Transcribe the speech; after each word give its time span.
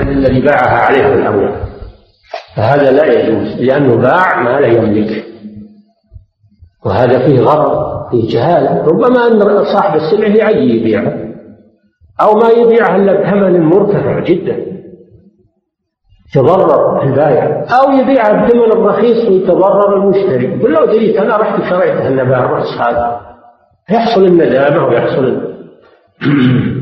الذي 0.00 0.40
باعها 0.40 0.78
عليه 0.78 1.14
الأول 1.14 1.52
فهذا 2.56 2.90
لا 2.90 3.04
يجوز 3.04 3.60
لأنه 3.60 3.96
باع 3.96 4.42
ما 4.42 4.60
لا 4.60 4.66
يملك. 4.66 5.24
وهذا 6.86 7.18
فيه 7.18 7.40
غرض 7.40 8.10
فيه 8.10 8.28
جهالة 8.28 8.86
ربما 8.86 9.26
أن 9.26 9.64
صاحب 9.64 9.96
السلعة 9.96 10.36
يعي 10.36 10.68
يبيعها 10.68 11.18
أو 12.20 12.34
ما 12.34 12.48
يبيعها 12.48 12.96
إلا 12.96 13.12
بثمن 13.12 13.60
مرتفع 13.60 14.20
جدا. 14.20 14.72
يتضرر 16.30 17.02
البائع. 17.02 17.66
أو 17.70 17.92
يبيعها 17.92 18.46
بثمن 18.46 18.84
رخيص 18.84 19.28
ويتضرر 19.28 19.96
المشتري. 19.96 20.58
يقول 20.58 20.72
لو 20.72 20.84
دريت 20.84 21.16
أنا 21.16 21.36
رحت 21.36 21.70
شريتها 21.70 22.08
النبات 22.08 22.38
الرأس 22.38 22.78
هذا. 22.80 23.20
يحصل 23.90 24.24
الندامة 24.24 24.86
ويحصل 24.86 25.52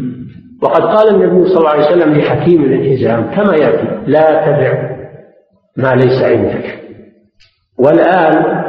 وقد 0.63 0.83
قال 0.83 1.09
النبي 1.15 1.49
صلى 1.49 1.59
الله 1.59 1.71
عليه 1.71 1.87
وسلم 1.87 2.15
لحكيم 2.15 2.65
الالتزام 2.65 3.31
كما 3.31 3.57
يأتي 3.57 4.01
لا 4.07 4.47
تبع 4.47 4.91
ما 5.77 5.95
ليس 5.95 6.23
عندك. 6.23 6.81
والآن 7.79 8.63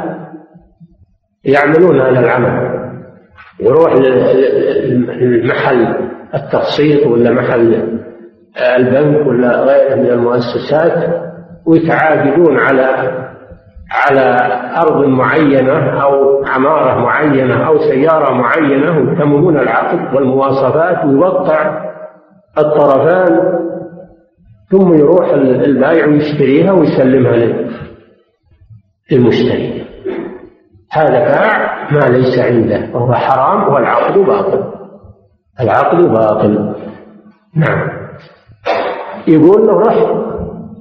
يعملون 1.44 2.00
على 2.00 2.18
العمل. 2.18 2.82
يروح 3.60 3.94
لمحل 5.20 5.94
التقسيط 6.34 7.06
ولا 7.06 7.30
محل 7.30 7.98
البنك 8.76 9.26
ولا 9.26 9.60
غيره 9.60 9.94
من 9.94 10.10
المؤسسات 10.10 11.22
ويتعاقدون 11.66 12.58
على 12.58 13.12
على 13.92 14.36
أرض 14.76 15.06
معينة 15.06 16.02
أو 16.02 16.44
عمارة 16.44 17.00
معينة 17.00 17.66
أو 17.66 17.78
سيارة 17.78 18.32
معينة 18.32 18.98
ويتممون 18.98 19.58
العقد 19.58 20.14
والمواصفات 20.14 21.04
ويوقع 21.04 21.92
الطرفان 22.58 23.58
ثم 24.70 24.94
يروح 24.94 25.28
البائع 25.34 26.06
ويشتريها 26.06 26.72
ويسلمها 26.72 27.36
للمشتري. 29.12 29.84
هذا 30.92 31.18
باع 31.18 31.88
ما 31.90 32.16
ليس 32.16 32.38
عنده 32.38 32.88
وهو 32.94 33.12
حرام 33.12 33.74
والعقد 33.74 34.18
باطل. 34.18 34.64
العقد 35.60 36.02
باطل. 36.02 36.74
نعم. 37.56 37.88
يقول 39.28 39.66
له 39.66 39.80
رح 39.80 39.96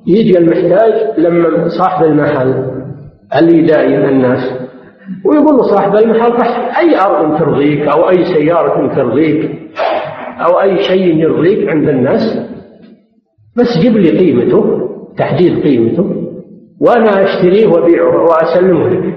يجي 0.07 0.37
المحتاج 0.37 1.19
لما 1.19 1.69
صاحب 1.69 2.05
المحل 2.05 2.80
اللي 3.39 3.57
يداين 3.57 4.05
الناس؟ 4.05 4.53
ويقول 5.25 5.65
صاحب 5.65 5.95
المحل 5.95 6.31
رح 6.31 6.79
أي 6.79 6.99
أرض 6.99 7.39
ترضيك 7.39 7.87
أو 7.87 8.09
أي 8.09 8.25
سيارة 8.25 8.95
ترضيك 8.95 9.51
أو 10.39 10.61
أي 10.61 10.83
شيء 10.83 11.17
يرضيك 11.17 11.69
عند 11.69 11.89
الناس؟ 11.89 12.51
بس 13.57 13.77
جيب 13.81 13.97
لي 13.97 14.19
قيمته 14.19 14.89
تحديد 15.17 15.63
قيمته 15.63 16.15
وأنا 16.81 17.23
أشتريه 17.23 17.67
وأبيعه 17.67 18.23
وأسلمه 18.23 18.89
لك. 18.89 19.15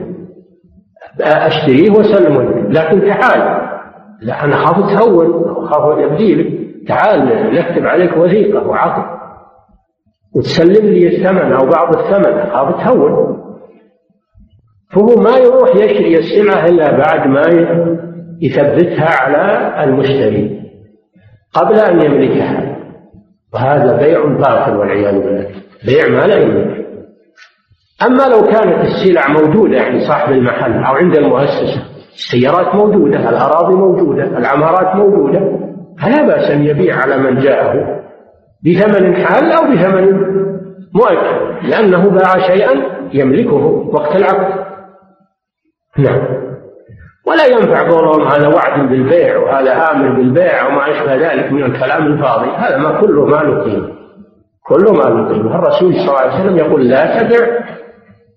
أشتريه 1.21 1.91
وأسلمه 1.91 2.43
لك 2.43 2.67
لكن 2.69 3.01
تعال. 3.01 3.65
لا 4.23 4.45
أنا 4.45 4.57
خاف 4.57 4.99
تهون 4.99 5.55
خاف 5.65 5.99
يبدي 5.99 6.35
لك. 6.35 6.65
تعال 6.89 7.53
نكتب 7.55 7.87
عليك 7.87 8.17
وثيقة 8.17 8.67
وعقد. 8.69 9.05
وتسلم 10.37 10.87
لي 10.87 11.07
الثمن 11.17 11.53
أو 11.53 11.67
بعض 11.67 11.97
الثمن 11.97 12.51
خاف 12.51 12.85
تهون 12.85 13.45
فهو 14.95 15.23
ما 15.23 15.37
يروح 15.37 15.77
يشتري 15.77 16.19
السلعة 16.19 16.67
إلا 16.67 16.91
بعد 16.91 17.29
ما 17.29 17.43
يثبتها 18.41 19.09
على 19.21 19.85
المشتري 19.85 20.61
قبل 21.53 21.75
أن 21.75 22.03
يملكها. 22.03 22.77
وهذا 23.55 23.97
بيع 23.97 24.25
باطل 24.25 24.77
والعياذ 24.77 25.21
بالله. 25.21 25.49
بيع 25.87 26.09
ما 26.09 26.27
لا 26.27 26.43
يملك. 26.43 26.85
أما 28.07 28.23
لو 28.23 28.43
كانت 28.43 28.89
السلع 28.89 29.29
موجودة 29.29 29.77
يعني 29.77 30.01
صاحب 30.01 30.33
المحل 30.33 30.73
أو 30.73 30.95
عند 30.95 31.17
المؤسسة 31.17 31.83
السيارات 32.15 32.75
موجودة 32.75 33.29
الأراضي 33.29 33.75
موجودة 33.77 34.39
العمارات 34.39 34.97
موجودة 34.97 35.41
فلا 36.03 36.27
بأس 36.27 36.51
أن 36.51 36.65
يبيع 36.65 36.97
على 36.97 37.19
من 37.19 37.41
جاءه 37.41 38.01
بثمن 38.67 39.17
حال 39.17 39.53
أو 39.53 39.63
بثمن 39.63 40.35
مؤكد 40.95 41.69
لأنه 41.69 42.11
باع 42.11 42.39
شيئا 42.47 42.83
يملكه 43.13 43.91
وقت 43.93 44.17
العقد. 44.17 44.74
نعم. 45.99 46.45
ولا 47.27 47.47
ينفع 47.47 47.89
قولهم 47.89 48.29
هذا 48.29 48.49
وعد 48.49 48.89
بالبيع 48.89 49.39
وهذا 49.39 49.91
آمر 49.91 50.17
بالبيع 50.17 50.67
وما 50.67 50.91
أشبه 50.91 51.15
ذلك 51.15 51.53
من 51.53 51.65
الكلام 51.65 52.07
الفاضي. 52.07 52.51
هذا 52.51 52.77
ما 52.77 53.01
كله 53.01 53.27
ما 53.27 53.37
له 53.37 53.65
قيمة. 53.65 53.89
كله 54.67 54.93
ما 54.93 55.03
له 55.03 55.29
قيمة. 55.29 55.55
الرسول 55.59 55.95
صلى 55.95 56.09
الله 56.09 56.19
عليه 56.19 56.35
وسلم 56.35 56.57
يقول 56.57 56.89
لا 56.89 57.23
تبع 57.23 57.47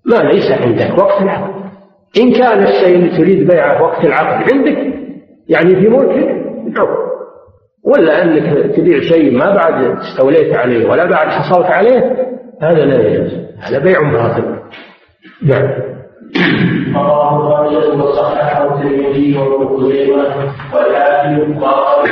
ما 0.06 0.16
ليس 0.16 0.62
عندك 0.62 0.98
وقت 0.98 1.22
العقد. 1.22 1.54
إن 2.20 2.32
كان 2.32 2.62
الشيء 2.62 2.96
اللي 2.96 3.18
تريد 3.18 3.48
بيعه 3.48 3.82
وقت 3.82 4.04
العقد 4.04 4.52
عندك 4.52 4.78
يعني 5.48 5.76
في 5.76 5.88
ملكك 5.88 6.38
ولا 7.84 8.22
أنك 8.22 8.76
تبيع 8.76 9.00
شيء 9.00 9.38
ما 9.38 9.54
بعد 9.54 9.96
استوليت 9.96 10.56
عليه 10.56 10.90
ولا 10.90 11.04
بعد 11.04 11.28
حصلت 11.28 11.66
عليه 11.66 12.16
هذا 12.62 12.84
لا 12.84 13.08
يجوز. 13.08 13.32
هذا 13.60 13.78
بيع 13.78 14.12
باطل. 14.12 14.58
نعم. 15.42 15.97
رواه 16.94 17.48
خالد 17.48 18.00
وصححه 18.00 18.64
الترمذي 18.64 19.38
وابن 19.38 19.76
خزيمه 19.76 20.52
والحاكم 20.74 21.62
وقال 21.62 22.08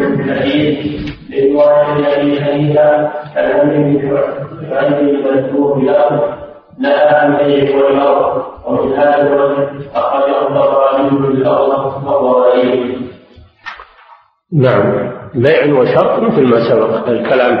ابن 0.00 0.30
الحديث 0.30 1.10
روايه 1.32 2.20
ابي 2.20 2.40
حنيفه 2.40 3.10
عن 4.72 4.98
المذكور 4.98 5.78
بالارض 5.78 6.20
نهى 6.78 7.08
عن 7.08 7.36
بيع 7.36 7.76
والارض 7.76 8.42
ومن 8.66 8.92
هذا 8.92 9.22
الوجه 9.22 9.68
اخرجه 9.94 10.42
الطبراني 10.42 11.10
بالارض 11.10 12.04
غريب. 12.06 12.96
نعم. 14.52 15.10
بيع 15.34 15.80
وشرط 15.80 16.22
مثل 16.22 16.46
ما 16.46 16.68
سبق 16.70 17.08
الكلام 17.08 17.56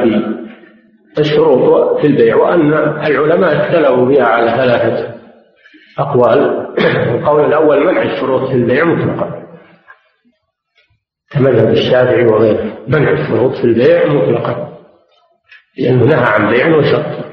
في 1.14 1.20
الشروط 1.20 1.96
في 2.00 2.06
البيع 2.06 2.36
وأن 2.36 2.72
العلماء 3.06 3.56
اختلفوا 3.56 4.08
فيها 4.08 4.24
على 4.24 4.50
ثلاثة 4.50 5.09
أقوال. 5.98 6.66
القول 7.14 7.44
الأول 7.44 7.86
منع 7.86 8.02
الشروط 8.02 8.48
في 8.48 8.54
البيع 8.54 8.84
مطلقا. 8.84 9.42
كمذهب 11.30 11.68
الشافعي 11.68 12.26
وغيره. 12.26 12.72
منع 12.88 13.10
الشروط 13.10 13.52
في 13.52 13.64
البيع 13.64 14.06
مطلقا. 14.06 14.70
لأنه 15.78 16.04
نهى 16.04 16.24
عن 16.24 16.50
بيع 16.50 16.76
وشرط. 16.76 17.24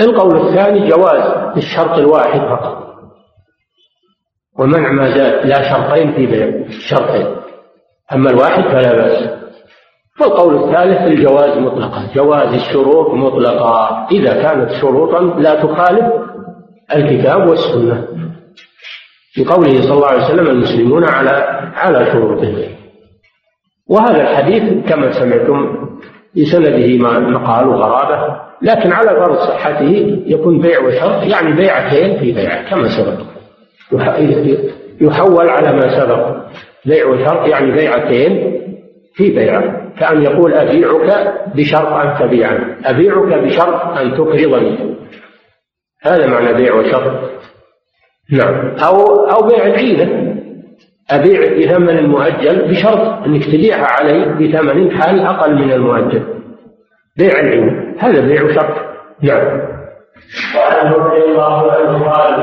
القول 0.00 0.48
الثاني 0.48 0.88
جواز 0.88 1.56
الشرط 1.56 1.98
الواحد 1.98 2.40
فقط. 2.40 2.88
ومنع 4.58 4.92
ما 4.92 5.18
زاد 5.18 5.46
لا 5.46 5.70
شرطين 5.72 6.12
في 6.12 6.26
بيع 6.26 6.68
شرطين. 6.70 7.36
أما 8.12 8.30
الواحد 8.30 8.62
فلا 8.62 8.92
بأس. 8.92 9.38
والقول 10.20 10.64
الثالث 10.64 11.00
الجواز 11.00 11.58
مطلقا. 11.58 12.10
جواز 12.14 12.54
الشروط 12.54 13.14
مطلقا. 13.14 14.08
إذا 14.12 14.42
كانت 14.42 14.72
شروطا 14.80 15.20
لا 15.20 15.54
تخالف 15.62 16.37
الكتاب 16.94 17.48
والسنة. 17.48 18.06
في 19.32 19.44
قوله 19.44 19.80
صلى 19.82 19.92
الله 19.92 20.06
عليه 20.06 20.24
وسلم 20.24 20.46
المسلمون 20.46 21.04
على 21.04 21.30
على 21.74 22.12
شروطهم. 22.12 22.62
وهذا 23.88 24.22
الحديث 24.22 24.88
كما 24.88 25.10
سمعتم 25.12 25.88
بسنده 26.36 26.98
مقال 27.30 27.68
وغرابة 27.68 28.40
لكن 28.62 28.92
على 28.92 29.08
فرض 29.10 29.36
صحته 29.38 30.22
يكون 30.26 30.60
بيع 30.60 30.80
وشرط 30.80 31.22
يعني 31.22 31.52
بيعتين 31.56 32.18
في 32.18 32.32
بيعة 32.32 32.70
كما 32.70 32.88
سبق. 32.88 33.20
يحول 35.00 35.48
على 35.48 35.72
ما 35.72 36.00
سبق. 36.00 36.36
بيع 36.86 37.06
وشرط 37.06 37.48
يعني 37.48 37.72
بيعتين 37.72 38.58
في 39.14 39.30
بيعة 39.30 39.92
كأن 40.00 40.22
يقول 40.22 40.54
أبيعك 40.54 41.34
بشرط 41.54 41.92
أن 41.92 42.18
تبيعني 42.18 42.88
أبيعك 42.90 43.44
بشرط 43.44 43.98
أن 43.98 44.12
تقرضني. 44.16 44.97
هذا 46.02 46.26
معنى 46.26 46.52
بيع 46.52 46.74
وشرط 46.74 47.30
نعم. 48.32 48.76
أو 48.86 49.26
أو 49.26 49.48
بيع 49.48 49.66
العينة 49.66 50.34
أبيع 51.10 51.40
بثمن 51.40 52.06
مؤجل 52.06 52.68
بشرط 52.68 53.26
أنك 53.26 53.44
تبيعها 53.44 53.86
علي 53.86 54.24
بثمن 54.24 54.90
حال 55.00 55.20
أقل 55.20 55.54
من 55.54 55.72
المؤجل. 55.72 56.22
بيع 57.16 57.40
العينة 57.40 57.94
هذا 57.98 58.20
بيع 58.20 58.42
وشرط 58.42 58.76
نعم. 59.22 59.78
وعن 60.56 60.92
رضي 60.92 61.24
الله 61.24 61.72
عنه 61.72 62.10
قال 62.10 62.40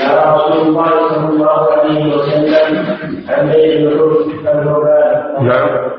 يا 0.00 0.34
رسول 0.34 0.68
الله 0.68 1.08
صلى 1.08 1.28
الله 1.28 1.72
عليه 1.72 2.14
وسلم 2.14 2.86
عن 3.28 3.46
بيع 3.46 3.74
العرف 3.74 5.40
نعم. 5.40 5.90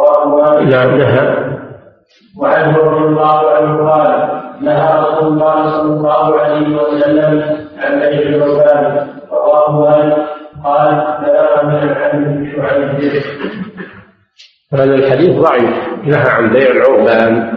رواه 0.00 0.60
نعم 0.62 0.98
نهى. 0.98 1.58
وعنه 2.38 2.78
رضي 2.78 3.04
الله 3.04 3.50
عنه 3.50 3.90
قال 3.90 4.37
نهى 4.60 5.00
رسول 5.00 5.28
الله 5.32 5.70
صلى 5.70 5.92
الله 5.94 6.40
عليه 6.40 6.76
وسلم 6.76 7.32
عن 7.78 7.98
بيع 7.98 8.20
العربان 8.20 9.08
رواه 9.30 9.80
مالك. 9.80 10.26
قال 10.64 10.94
بلغ 11.22 11.66
من 11.66 11.88
عن 11.88 12.46
شعيب 12.56 13.12
هذا 14.72 14.94
الحديث 14.94 15.38
ضعيف. 15.38 15.76
نهى 16.04 16.28
عن 16.28 16.52
بيع 16.52 16.70
العربان 16.70 17.52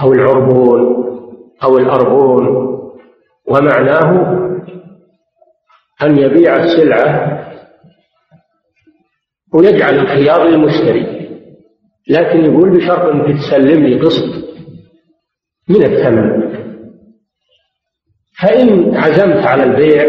أو 0.00 0.12
العربون 0.12 0.80
أو 1.64 1.78
الأربون 1.78 2.46
ومعناه 3.48 4.10
أن 6.02 6.18
يبيع 6.18 6.56
السلعة 6.56 7.38
ويجعل 9.54 9.94
الخيار 9.94 10.44
للمشتري. 10.44 11.28
لكن 12.10 12.44
يقول 12.44 12.70
بشرط 12.70 13.00
أنك 13.00 13.38
تسلم 13.38 13.84
لي 13.84 14.00
قسط. 14.00 14.45
من 15.68 15.82
الثمن. 15.82 16.56
فإن 18.42 18.96
عزمت 18.96 19.46
على 19.46 19.64
البيع 19.64 20.04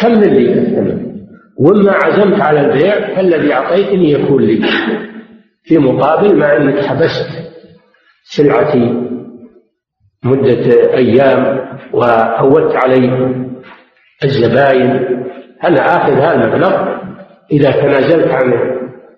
كمل 0.00 0.34
لي 0.34 0.52
الثمن. 0.52 1.12
وما 1.58 1.92
عزمت 1.92 2.40
على 2.40 2.60
البيع 2.60 3.16
فالذي 3.16 3.54
أعطيتني 3.54 4.12
يكون 4.12 4.42
لي. 4.42 4.66
في 5.62 5.78
مقابل 5.78 6.38
ما 6.38 6.56
أنك 6.56 6.84
حبست 6.84 7.28
سلعتي 8.22 9.08
مدة 10.24 10.94
أيام 10.94 11.68
وفوت 11.92 12.76
علي 12.76 13.34
الزباين 14.24 14.90
أنا 15.64 15.96
آخذ 15.96 16.12
هذا 16.12 16.44
المبلغ. 16.44 17.02
إذا 17.52 17.70
تنازلت 17.70 18.28
عن 18.28 18.52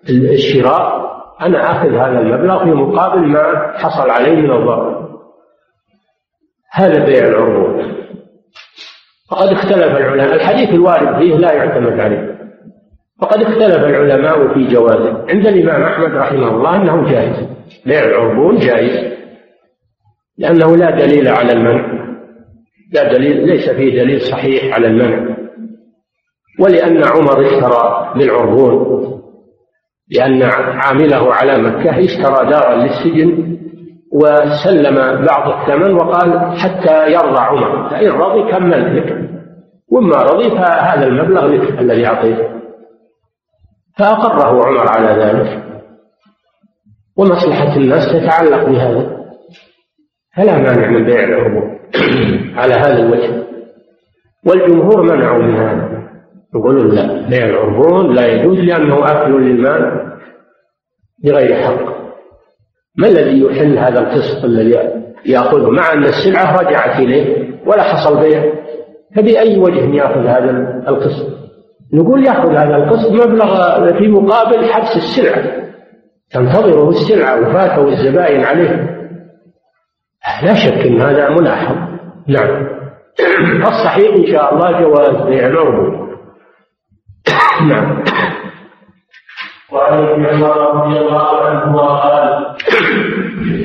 الشراء 0.09 1.05
أنا 1.41 1.71
آخذ 1.71 1.89
هذا 1.89 2.19
المبلغ 2.19 2.63
في 2.63 2.71
مقابل 2.71 3.27
ما 3.27 3.73
حصل 3.75 4.09
عليه 4.09 4.35
من 4.35 4.51
الضرر. 4.51 5.04
هذا 6.75 7.05
بيع 7.05 7.27
العروض. 7.27 7.85
وقد 9.31 9.47
اختلف 9.47 9.97
العلماء. 9.97 10.33
الحديث 10.33 10.69
الوارد 10.69 11.19
فيه 11.19 11.35
لا 11.35 11.53
يعتمد 11.53 11.99
عليه. 11.99 12.35
وقد 13.21 13.41
اختلف 13.41 13.83
العلماء 13.83 14.53
في 14.53 14.67
جوازه. 14.67 15.25
عند 15.29 15.47
الإمام 15.47 15.83
أحمد 15.83 16.11
رحمه 16.15 16.47
الله 16.47 16.75
أنه 16.75 17.11
جائز. 17.11 17.47
بيع 17.85 18.03
العربون 18.03 18.57
جائز. 18.57 19.13
لأنه 20.37 20.77
لا 20.77 20.91
دليل 20.91 21.27
على 21.27 21.51
المنع. 21.53 22.05
لا 22.93 23.13
دليل 23.13 23.47
ليس 23.47 23.69
فيه 23.69 24.01
دليل 24.03 24.21
صحيح 24.21 24.75
على 24.75 24.87
المنع. 24.87 25.35
ولأن 26.59 27.03
عمر 27.03 27.45
اشترى 27.45 28.13
بالعربون. 28.15 29.05
لأن 30.11 30.43
عامله 30.53 31.33
على 31.33 31.57
مكة 31.57 32.05
اشترى 32.05 32.49
دارا 32.49 32.75
للسجن 32.75 33.57
وسلم 34.15 35.25
بعض 35.25 35.49
الثمن 35.49 35.93
وقال 35.93 36.59
حتى 36.59 37.11
يرضى 37.11 37.39
عمر. 37.39 37.89
فإن 37.89 38.11
رضي 38.11 38.51
كمل 38.51 38.97
لك 38.97 39.29
وما 39.91 40.17
رضي 40.17 40.49
فهذا 40.49 41.07
المبلغ 41.07 41.45
لك 41.45 41.79
الذي 41.79 42.07
أعطيته 42.07 42.49
فأقره 43.97 44.65
عمر 44.65 44.89
على 44.89 45.23
ذلك. 45.23 45.63
ومصلحة 47.17 47.75
الناس 47.77 48.11
تتعلق 48.11 48.69
بهذا. 48.69 49.25
فلا 50.37 50.57
مانع 50.57 50.89
من 50.89 51.05
بيع 51.05 51.23
العربون 51.23 51.79
على 52.59 52.73
هذا 52.73 52.99
الوجه. 52.99 53.45
والجمهور 54.47 55.01
منعوا 55.01 55.43
من 55.43 55.55
هذا. 55.55 55.95
يقولون 56.55 56.95
لا 56.95 57.29
بيع 57.29 57.45
العربون 57.45 58.15
لا 58.15 58.27
يجوز 58.27 58.59
لأنه 58.59 59.05
أكل 59.05 59.41
للمال 59.41 60.11
بغير 61.23 61.55
حق. 61.55 61.94
ما 62.97 63.07
الذي 63.07 63.41
يحل 63.41 63.77
هذا 63.77 63.99
القسط 63.99 64.45
الذي 64.45 64.79
يأخذه؟ 65.25 65.69
مع 65.69 65.93
أن 65.93 66.03
السلعة 66.03 66.55
رجعت 66.55 66.99
إليه 66.99 67.49
ولا 67.65 67.83
حصل 67.83 68.19
بيع. 68.19 68.53
فبأي 69.15 69.59
وجه 69.59 69.95
يأخذ 69.95 70.27
هذا 70.27 70.81
القسط؟ 70.87 71.35
نقول 71.93 72.27
يأخذ 72.27 72.49
هذا 72.49 72.75
القسط 72.75 73.11
مبلغ 73.11 73.93
في 73.97 74.07
مقابل 74.07 74.65
حبس 74.65 74.95
السلعة. 74.95 75.65
تنتظره 76.31 76.89
السلعة 76.89 77.41
وفاته 77.41 77.87
الزبائن 77.87 78.43
عليه. 78.43 78.95
لا 80.43 80.53
شك 80.53 80.87
أن 80.87 81.01
هذا 81.01 81.29
ملاحظ. 81.29 81.75
نعم. 82.27 82.67
الصحيح 83.71 84.13
إن 84.15 84.25
شاء 84.25 84.53
الله 84.53 84.81
جواز 84.81 85.27
بيع 85.27 85.47
نعم. 87.69 88.03
وعن 89.75 90.07
ابن 90.07 90.25
عمر 90.25 90.57
رضي 90.57 90.99
الله 90.99 91.41
عنه 91.41 91.77
قال 91.77 92.45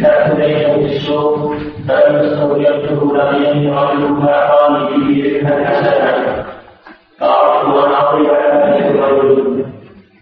كتبت 0.01 0.39
ليله 0.39 0.73
في 0.75 0.97
السوق 0.97 1.55
فلما 1.89 2.27
استوجبته 2.27 3.17
لقيني 3.17 3.71
رجل 3.71 4.23
فاعطاني 4.23 4.89
فيه 4.89 5.41
ربحا 5.41 5.65
حسنا 5.65 6.45
فاردت 7.19 7.85
أن 7.85 7.93
اضرب 7.93 8.27
ذلك 8.27 8.87
الرجل. 8.87 9.65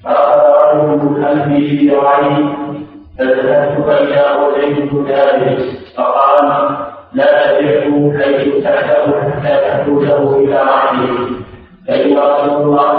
فأخذ 0.05 0.41
رجل 0.65 0.87
من 0.89 1.25
خلفي 1.25 1.77
بذراعي 1.87 2.45
فذهبت 3.19 3.85
فإذا 3.87 4.37
بن 4.93 5.07
ثابت 5.09 5.63
فقال 5.97 6.77
لا 7.13 7.61
تبعه 7.61 8.19
حيث 8.19 8.65
تحته 8.65 9.21
حتى 9.21 9.57
تحدثه 9.69 10.37
إلى 10.37 10.63
رحمه 10.63 11.29
فان 11.89 12.19
رسول 12.19 12.63
الله 12.63 12.98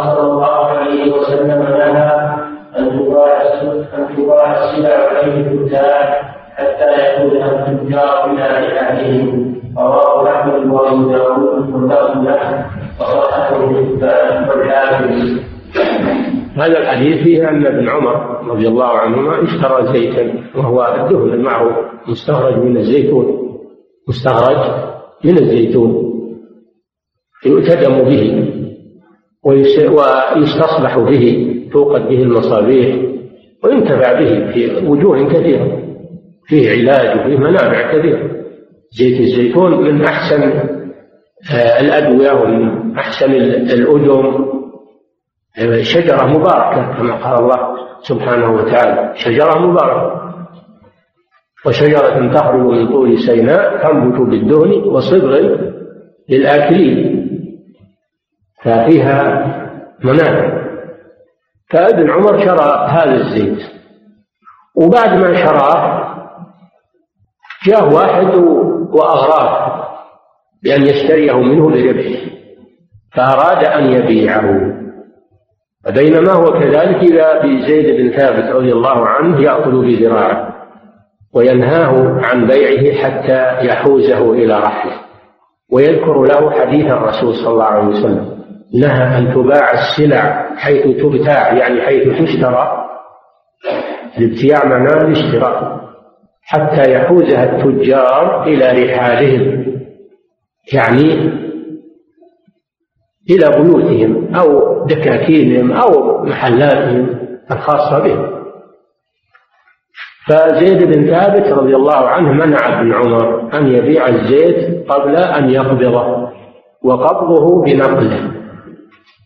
هذا 17.00 17.08
الحديث 17.08 17.24
فيه 17.24 17.50
أن 17.50 17.66
ابن 17.66 17.90
عمر 17.90 18.44
رضي 18.52 18.68
الله 18.68 18.86
عنهما 18.86 19.44
اشترى 19.44 19.94
زيتا 19.94 20.44
وهو 20.56 20.96
الدهن 20.98 21.34
المعروف 21.34 21.74
مستخرج 22.08 22.58
من 22.58 22.78
الزيتون 22.78 23.50
مستخرج 24.10 24.58
من 25.26 25.38
الزيتون 25.38 26.10
يؤتدم 27.46 28.04
به 28.04 28.50
ويستصبح 29.46 30.98
به 30.98 31.56
توقد 31.72 32.02
به 32.10 32.24
المصابيح 32.24 32.96
وينتفع 33.64 34.20
به 34.20 34.52
في 34.52 34.88
وجوه 34.88 35.34
كثيرة 35.34 35.80
فيه 36.48 36.72
علاج 36.72 37.20
وفيه 37.20 37.38
منافع 37.38 37.98
كثيرة. 37.98 38.30
زيت 38.92 39.20
الزيتون 39.20 39.82
من 39.84 40.04
أحسن 40.04 40.44
آه، 41.54 41.80
الأدوية 41.80 42.32
ومن 42.32 42.92
أحسن 42.98 43.32
الأدم 43.74 44.59
شجرة 45.82 46.26
مباركة 46.26 46.98
كما 46.98 47.16
قال 47.24 47.40
الله 47.40 47.78
سبحانه 48.02 48.52
وتعالى. 48.52 49.14
شجرة 49.16 49.60
مباركة. 49.60 50.30
وشجرة 51.66 52.34
تخرج 52.34 52.60
من 52.60 52.88
طول 52.88 53.20
سيناء 53.20 53.84
تنبت 53.84 54.22
بالدهن 54.22 54.72
وصبغ 54.72 55.58
للآكلين. 56.30 57.30
ففيها 58.64 59.46
منافع. 60.04 60.60
فابن 61.70 62.10
عمر 62.10 62.40
شرى 62.40 62.88
هذا 62.90 63.14
الزيت. 63.16 63.60
وبعد 64.76 65.10
ما 65.10 65.34
شراه 65.34 66.10
جاء 67.68 67.94
واحد 67.94 68.36
وأغراه 68.94 69.88
بأن 70.64 70.82
يشتريه 70.82 71.34
منه 71.34 71.70
بربح 71.70 72.20
فأراد 73.14 73.66
أن 73.66 73.92
يبيعه. 73.92 74.79
فبينما 75.86 76.32
هو 76.32 76.60
كذلك 76.60 76.96
إذا 76.96 77.42
بزيد 77.44 78.02
بن 78.02 78.18
ثابت 78.18 78.56
رضي 78.56 78.72
الله 78.72 79.08
عنه 79.08 79.42
يأخذ 79.42 79.86
بذراعه 79.86 80.56
وينهاه 81.34 82.20
عن 82.24 82.48
بيعه 82.48 82.96
حتى 82.96 83.68
يحوزه 83.68 84.32
إلى 84.32 84.60
رحله 84.60 84.94
ويذكر 85.72 86.24
له 86.24 86.52
حديث 86.52 86.86
الرسول 86.86 87.36
صلى 87.36 87.50
الله 87.54 87.66
عليه 87.66 87.88
وسلم 87.88 88.40
نهى 88.74 89.18
أن 89.18 89.34
تباع 89.34 89.72
السلع 89.74 90.56
حيث 90.56 91.04
تبتاع 91.04 91.54
يعني 91.54 91.82
حيث 91.82 92.22
تشترى 92.22 92.86
الابتياع 94.18 94.66
معناه 94.66 95.08
الاشتراء 95.08 95.80
حتى 96.42 96.94
يحوزها 96.94 97.44
التجار 97.44 98.44
إلى 98.44 98.84
رحالهم 98.84 99.66
يعني 100.74 101.29
إلى 103.30 103.64
بيوتهم 103.64 104.36
أو 104.36 104.70
دكاكينهم 104.86 105.72
أو 105.72 106.24
محلاتهم 106.24 107.20
الخاصة 107.52 108.00
بهم. 108.00 108.40
فزيد 110.28 110.84
بن 110.84 111.08
ثابت 111.08 111.48
رضي 111.48 111.76
الله 111.76 112.08
عنه 112.08 112.34
منع 112.34 112.80
ابن 112.80 112.94
عمر 112.94 113.54
أن 113.54 113.68
يبيع 113.68 114.08
الزيت 114.08 114.90
قبل 114.92 115.16
أن 115.16 115.50
يقبضه 115.50 116.30
وقبضه 116.84 117.64
بنقله 117.64 118.32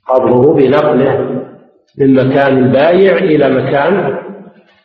قبضه 0.07 0.53
بنقله 0.53 1.43
من 1.99 2.13
مكان 2.13 2.57
البايع 2.57 3.17
إلى 3.17 3.49
مكان 3.49 4.17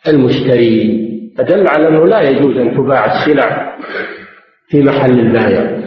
المشتري. 0.09 1.09
فدل 1.39 1.69
على 1.69 1.89
أنه 1.89 2.07
لا 2.07 2.21
يجوز 2.21 2.57
أن 2.57 2.77
تباع 2.77 3.05
السلع 3.05 3.77
في 4.69 4.83
محل 4.83 5.21
البايع. 5.21 5.79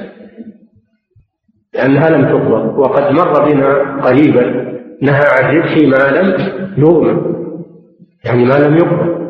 لأنها 1.73 2.09
لم 2.09 2.25
تقبض 2.29 2.79
وقد 2.79 3.11
مر 3.11 3.45
بنا 3.45 4.01
قريبا 4.05 4.71
نهى 5.01 5.23
عن 5.39 5.57
ربح 5.57 5.77
ما 5.77 6.19
لم 6.19 6.35
يغمى 6.77 7.21
يعني 8.25 8.45
ما 8.45 8.53
لم 8.53 8.77
يقبض 8.77 9.21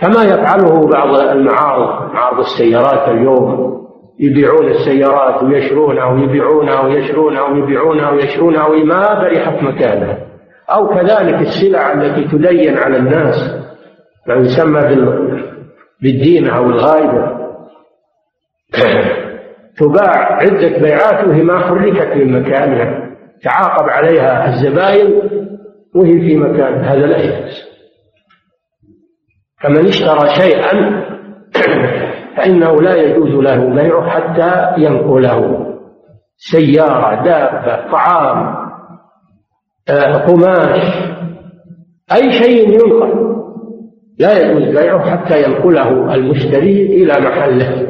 كما 0.00 0.24
يفعله 0.24 0.86
بعض 0.86 1.16
المعارض 1.16 2.12
معارض 2.12 2.38
السيارات 2.38 3.08
اليوم 3.08 3.78
يبيعون 4.20 4.68
السيارات 4.68 5.42
ويشرونها 5.42 6.04
ويبيعونها 6.04 6.80
ويشرونها 6.80 7.42
ويبيعونها 7.42 8.10
ويشرونها 8.10 8.66
وما 8.66 9.14
برحت 9.14 9.62
مكانها. 9.62 10.18
أو 10.70 10.88
كذلك 10.88 11.40
السلع 11.40 11.92
التي 11.92 12.24
تدين 12.28 12.78
على 12.78 12.96
الناس 12.96 13.36
ما 14.26 14.34
يسمى 14.34 14.80
بالدين 16.02 16.48
أو 16.48 16.64
الغايبة 16.64 17.38
تباع 19.78 20.32
عدة 20.32 20.78
بيعات 20.78 21.26
وهي 21.26 21.42
ما 21.42 21.58
حركت 21.58 22.16
من 22.16 22.40
مكانها 22.40 23.08
تعاقب 23.42 23.88
عليها 23.88 24.48
الزبائن 24.48 25.12
وهي 25.94 26.20
في 26.20 26.36
مكان 26.36 26.84
هذا 26.84 27.06
لا 27.06 27.18
يجوز. 27.18 27.68
فمن 29.60 29.86
اشترى 29.86 30.28
شيئا 30.28 31.04
فإنه 32.36 32.82
لا 32.82 32.94
يجوز 32.94 33.30
له 33.30 33.74
بيعه 33.74 34.08
حتى 34.08 34.82
ينقله. 34.82 35.64
سيارة 36.36 37.24
دابة 37.24 37.90
طعام 37.90 38.68
آه، 39.90 40.26
قماش 40.26 40.82
أي 42.12 42.32
شيء 42.32 42.68
ينقل 42.68 43.28
لا 44.18 44.38
يجوز 44.38 44.78
بيعه 44.78 45.10
حتى 45.10 45.42
ينقله 45.42 46.14
المشتري 46.14 46.86
إلى 46.86 47.12
محله. 47.20 47.87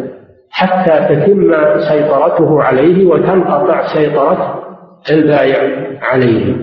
حتى 0.51 1.07
تتم 1.09 1.53
سيطرته 1.89 2.63
عليه 2.63 3.07
وتنقطع 3.07 3.87
سيطرة 3.87 4.65
البائع 5.11 5.87
عليه. 6.03 6.57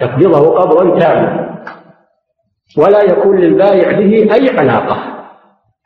يقبضه 0.00 0.58
قبضا 0.58 0.98
تاما. 0.98 1.56
ولا 2.78 3.02
يكون 3.02 3.36
للبائع 3.36 3.98
به 3.98 4.34
أي 4.34 4.58
علاقة. 4.58 4.96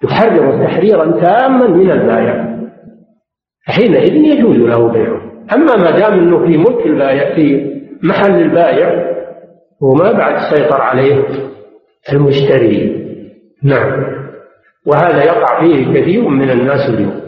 يحرر 0.04 0.66
تحريرا 0.66 1.21
تاما 1.21 1.66
من 1.66 1.90
البائع 1.90 2.59
حينئذ 3.66 4.14
يجوز 4.14 4.57
له 4.57 4.88
بيعه. 4.88 5.21
أما 5.54 5.76
ما 5.76 5.90
دام 5.90 6.12
أنه 6.12 6.38
في 6.38 6.57
ملك 6.57 6.87
البائع 6.87 7.35
في 7.35 7.71
محل 8.02 8.42
البائع 8.42 9.11
وما 9.80 10.12
بعد 10.12 10.54
سيطر 10.54 10.80
عليه 10.80 11.25
المشتري. 12.12 13.07
نعم. 13.62 14.20
وهذا 14.87 15.25
يقع 15.25 15.61
فيه 15.61 16.01
كثير 16.01 16.29
من 16.29 16.51
الناس 16.51 16.89
اليوم. 16.89 17.21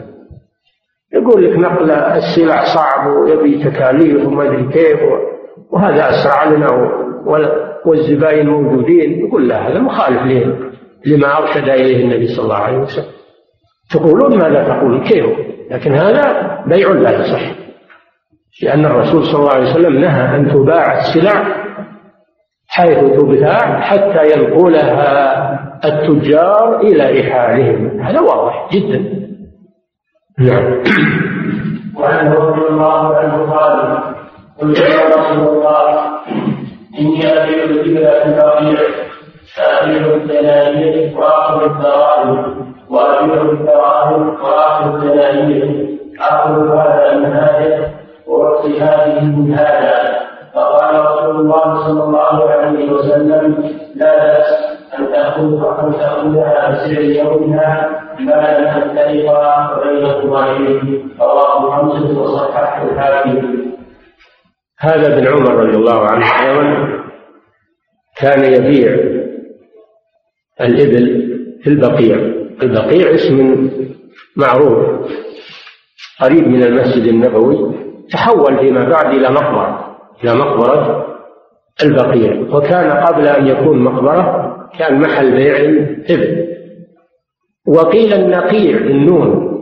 يقول 1.13 1.43
لك 1.43 1.59
نقل 1.59 1.91
السلع 1.91 2.63
صعب 2.75 3.07
ويبي 3.07 3.63
تكاليف 3.63 4.27
وما 4.27 4.43
أدري 4.43 4.69
كيف 4.73 4.99
وهذا 5.71 6.09
أسرع 6.09 6.43
لنا 6.43 6.67
والزباين 7.85 8.49
موجودين. 8.49 9.27
يقول 9.27 9.47
لا 9.47 9.67
هذا 9.67 9.79
مخالف 9.79 10.47
لما 11.05 11.37
أرشد 11.37 11.69
إليه 11.69 12.03
النبي 12.03 12.27
صلى 12.27 12.43
الله 12.43 12.55
عليه 12.55 12.77
وسلم. 12.77 13.13
تقولون 13.91 14.37
ماذا 14.37 14.63
تقولون 14.63 15.03
كيف؟ 15.03 15.25
لكن 15.71 15.91
هذا 15.91 16.59
بيع 16.67 16.91
لا 16.91 17.11
يصح. 17.11 17.41
لأن 18.63 18.85
الرسول 18.85 19.25
صلى 19.25 19.39
الله 19.39 19.51
عليه 19.51 19.71
وسلم 19.71 19.99
نهى 19.99 20.35
أن 20.35 20.51
تباع 20.51 20.99
السلع 20.99 21.62
حيث 22.75 22.97
تبتاع 22.97 23.79
حتى 23.79 24.21
ينقلها 24.33 25.59
التجار 25.85 26.79
إلى 26.79 27.19
رحالهم 27.19 28.01
هذا 28.01 28.19
واضح 28.19 28.69
جدا. 28.73 29.23
نعم. 30.39 30.83
وعنه 31.99 32.33
رضي 32.33 32.67
الله 32.67 33.15
عنه 33.17 33.51
قال 33.51 33.99
قلت 34.61 34.79
يا 34.79 35.15
رسول 35.15 35.47
الله 35.47 36.03
إني 36.99 37.27
أبيع 37.27 37.63
الإبل 37.63 37.83
في 37.83 38.27
البقيع 38.29 38.79
فأبيع 39.55 40.15
الدنانير 40.15 41.17
وآخذ 41.17 41.63
الدراهم 41.63 42.73
وأبيع 42.89 43.41
الدراهم 43.41 44.29
وآخذ 44.43 44.95
الدنانير 44.95 45.87
آخذ 46.19 46.67
هذا 46.67 47.17
من 47.17 47.25
هذا 47.25 47.89
وأعطي 48.27 48.81
هذه 48.81 49.23
من 49.23 49.53
هذا. 49.53 50.32
فقال 50.53 51.05
رسول 51.05 51.35
الله 51.41 51.87
صلى 51.87 52.03
الله 52.03 52.49
عليه 52.49 52.91
وسلم 52.91 53.73
لا 53.95 54.15
بأس 54.15 54.73
أن 54.99 55.11
تأخذ 55.11 55.43
أن 55.83 55.93
تأخذها 55.93 56.71
بسعر 56.71 57.01
يومها 57.01 58.01
ما 58.19 58.57
لم 58.57 58.65
تختلفا 58.65 59.79
بينهما 59.83 60.51
إليه 60.51 61.03
رواه 61.19 61.77
خمسة 61.77 62.21
وصححه 62.21 62.83
الحاكم. 62.83 63.63
هذا 64.79 65.13
ابن 65.13 65.27
عمر 65.27 65.55
رضي 65.55 65.77
الله 65.77 66.07
عنه 66.07 66.25
أيضا 66.25 66.89
كان 68.17 68.43
يبيع 68.53 68.91
الإبل 70.61 71.33
في 71.63 71.69
البقيع. 71.69 72.17
البقيع 72.63 73.13
اسم 73.15 73.69
معروف 74.37 75.09
قريب 76.21 76.47
من 76.47 76.63
المسجد 76.63 77.03
النبوي 77.07 77.75
تحول 78.11 78.59
فيما 78.59 78.89
بعد 78.89 79.13
إلى 79.13 79.29
مقبرة. 79.29 79.82
إلى 80.23 80.35
مقبرة 80.35 81.05
البقيع 81.83 82.55
وكان 82.55 82.91
قبل 82.91 83.27
أن 83.27 83.47
يكون 83.47 83.83
مقبرة 83.83 84.53
كان 84.79 85.01
محل 85.01 85.31
بيع 85.31 85.55
الإبل. 85.57 86.47
وقيل 87.67 88.13
النقيع 88.13 88.77
بالنون. 88.77 89.53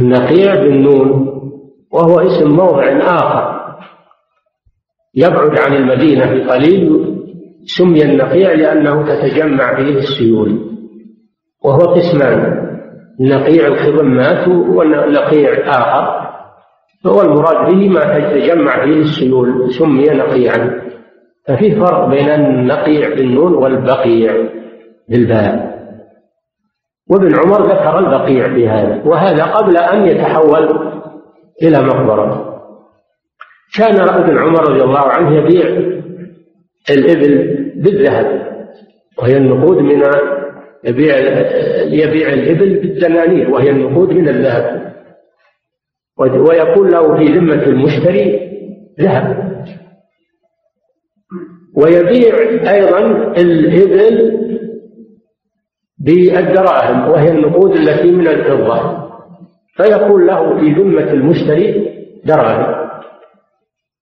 النقيع 0.00 0.54
بالنون 0.54 1.28
وهو 1.92 2.20
اسم 2.20 2.50
موضع 2.50 2.98
آخر 3.00 3.62
يبعد 5.14 5.58
عن 5.58 5.76
المدينة 5.76 6.24
بقليل. 6.34 7.12
سمي 7.64 8.02
النقيع 8.02 8.52
لأنه 8.52 9.02
تتجمع 9.02 9.76
فيه 9.76 9.98
السيول. 9.98 10.58
وهو 11.64 11.94
قسمان. 11.94 12.62
نقيع 13.20 13.66
الخضمات 13.66 14.48
ونقيع 14.48 15.68
آخر. 15.68 16.21
هو 17.06 17.20
المراد 17.22 17.70
به 17.70 17.88
ما 17.88 18.00
تتجمع 18.00 18.84
فيه 18.84 19.00
السيول 19.00 19.72
سمي 19.72 20.04
نقيعا. 20.04 20.82
ففي 21.48 21.76
فرق 21.80 22.08
بين 22.08 22.28
النقيع 22.30 23.08
بالنون 23.08 23.54
والبقيع 23.54 24.32
بالباء. 25.08 25.72
وابن 27.10 27.34
عمر 27.34 27.62
ذكر 27.62 27.98
البقيع 27.98 28.46
بهذا 28.46 29.02
وهذا 29.04 29.44
قبل 29.44 29.76
أن 29.76 30.06
يتحول 30.06 30.68
إلى 31.62 31.82
مقبرة. 31.82 32.52
كان 33.78 34.00
ابن 34.00 34.38
عمر 34.38 34.70
رضي 34.70 34.84
الله 34.84 35.08
عنه 35.08 35.36
يبيع 35.36 35.66
الإبل 36.90 37.56
بالذهب 37.76 38.52
وهي 39.18 39.36
النقود 39.36 39.78
من 39.78 40.02
يبيع 40.84 41.16
يبيع 41.86 42.32
الإبل 42.32 42.80
بالدنانير 42.80 43.50
وهي 43.50 43.70
النقود 43.70 44.12
من 44.12 44.28
الذهب. 44.28 44.91
ويكون 46.30 46.88
له 46.88 47.16
في 47.16 47.24
ذمة 47.24 47.62
المشتري 47.62 48.52
ذهب. 49.00 49.52
ويبيع 51.76 52.34
أيضا 52.72 52.98
الإبل 53.36 54.38
بالدراهم 55.98 57.10
وهي 57.10 57.30
النقود 57.30 57.76
التي 57.76 58.12
من 58.12 58.28
الفضة. 58.28 59.02
فيكون 59.76 60.26
له 60.26 60.60
في 60.60 60.72
ذمة 60.72 61.10
المشتري 61.10 61.92
دراهم. 62.24 62.82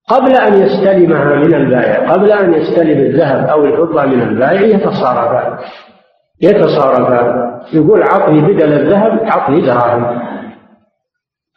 قبل 0.09 0.37
أن 0.37 0.63
يستلمها 0.63 1.35
من 1.35 1.55
البائع 1.55 2.13
قبل 2.13 2.33
أن 2.33 2.55
يستلم 2.55 2.99
الذهب 2.99 3.49
أو 3.49 3.65
الفضة 3.65 4.07
من 4.07 4.23
البائع 4.23 4.61
يتصارفان. 4.61 5.59
يتصارفان. 6.43 7.51
يقول 7.73 8.03
أعطني 8.03 8.41
بدل 8.41 8.73
الذهب 8.73 9.19
أعطني 9.19 9.61
دراهم. 9.61 10.40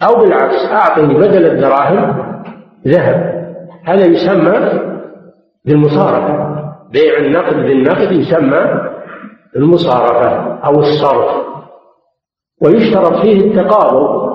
أو 0.04 0.22
بالعكس 0.22 0.66
أعطني 0.72 1.14
بدل 1.14 1.46
الدراهم 1.46 2.34
ذهب. 2.88 3.44
هذا 3.86 4.06
يسمى 4.06 4.82
بالمصارفة. 5.66 6.64
بيع 6.92 7.18
النقد 7.18 7.56
بالنقد 7.56 8.12
يسمى 8.12 8.90
المصارفة 9.56 10.30
أو 10.66 10.80
الصرف. 10.80 11.44
ويشترط 12.62 13.22
فيه 13.22 13.42
التقابض 13.42 14.34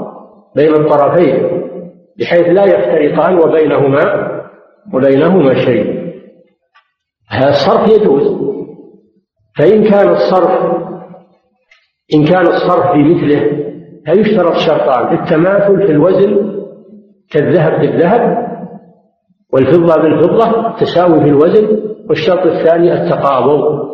بين 0.56 0.74
الطرفين 0.74 1.62
بحيث 2.18 2.48
لا 2.48 2.64
يفترقان 2.64 3.38
وبينهما 3.38 4.28
وبينهما 4.94 5.54
شيء. 5.54 6.12
هذا 7.30 7.48
الصرف 7.48 7.88
يجوز. 7.88 8.48
فإن 9.58 9.90
كان 9.90 10.08
الصرف 10.08 10.78
إن 12.14 12.24
كان 12.24 12.46
الصرف 12.46 12.92
بمثله 12.92 13.67
فيشترط 14.06 14.56
شرطان 14.56 15.18
التماثل 15.18 15.86
في 15.86 15.92
الوزن 15.92 16.58
كالذهب 17.30 17.80
بالذهب 17.80 18.48
والفضة 19.52 20.02
بالفضة 20.02 20.76
تساوي 20.80 21.20
في 21.20 21.28
الوزن 21.28 21.78
والشرط 22.08 22.46
الثاني 22.46 22.92
التقابض 22.92 23.88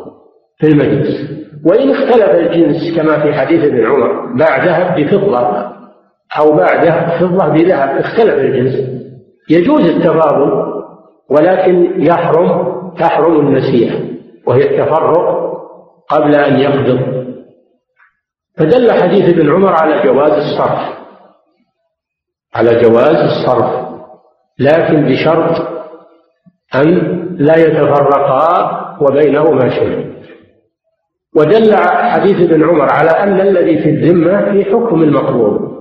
في 0.59 0.67
المجلس. 0.67 1.31
وإن 1.67 1.91
اختلف 1.91 2.31
الجنس 2.31 2.97
كما 2.97 3.23
في 3.23 3.33
حديث 3.33 3.65
ابن 3.65 3.87
عمر 3.87 4.35
باع 4.35 4.65
ذهب 4.65 5.01
بفضة 5.01 5.39
أو 6.39 6.53
باع 6.57 6.83
ذهب 6.83 7.21
فضة 7.21 7.49
بذهب 7.49 7.89
اختلف 7.99 8.35
الجنس. 8.35 8.75
يجوز 9.51 9.91
التفاضل 9.91 10.75
ولكن 11.31 12.03
يحرم 12.03 12.75
تحرم 12.99 13.41
النسيئة 13.41 14.01
وهي 14.47 14.71
التفرق 14.71 15.55
قبل 16.11 16.35
أن 16.35 16.59
يقبض. 16.59 17.14
فدل 18.59 18.93
حديث 18.93 19.35
ابن 19.35 19.53
عمر 19.53 19.73
على 19.73 20.03
جواز 20.03 20.33
الصرف. 20.33 20.95
على 22.55 22.81
جواز 22.81 23.17
الصرف. 23.17 23.85
لكن 24.59 25.05
بشرط 25.05 25.69
أن 26.75 26.89
لا 27.39 27.57
يتفرقا 27.57 28.81
وبينهما 29.01 29.71
شيء. 29.71 30.15
ودل 31.37 31.77
حديث 31.87 32.51
ابن 32.51 32.65
عمر 32.65 32.93
على 32.93 33.11
أن 33.11 33.41
الذي 33.41 33.83
في 33.83 33.91
الذمة 33.91 34.53
في 34.53 34.65
حكم 34.65 35.03
المقبوض 35.03 35.75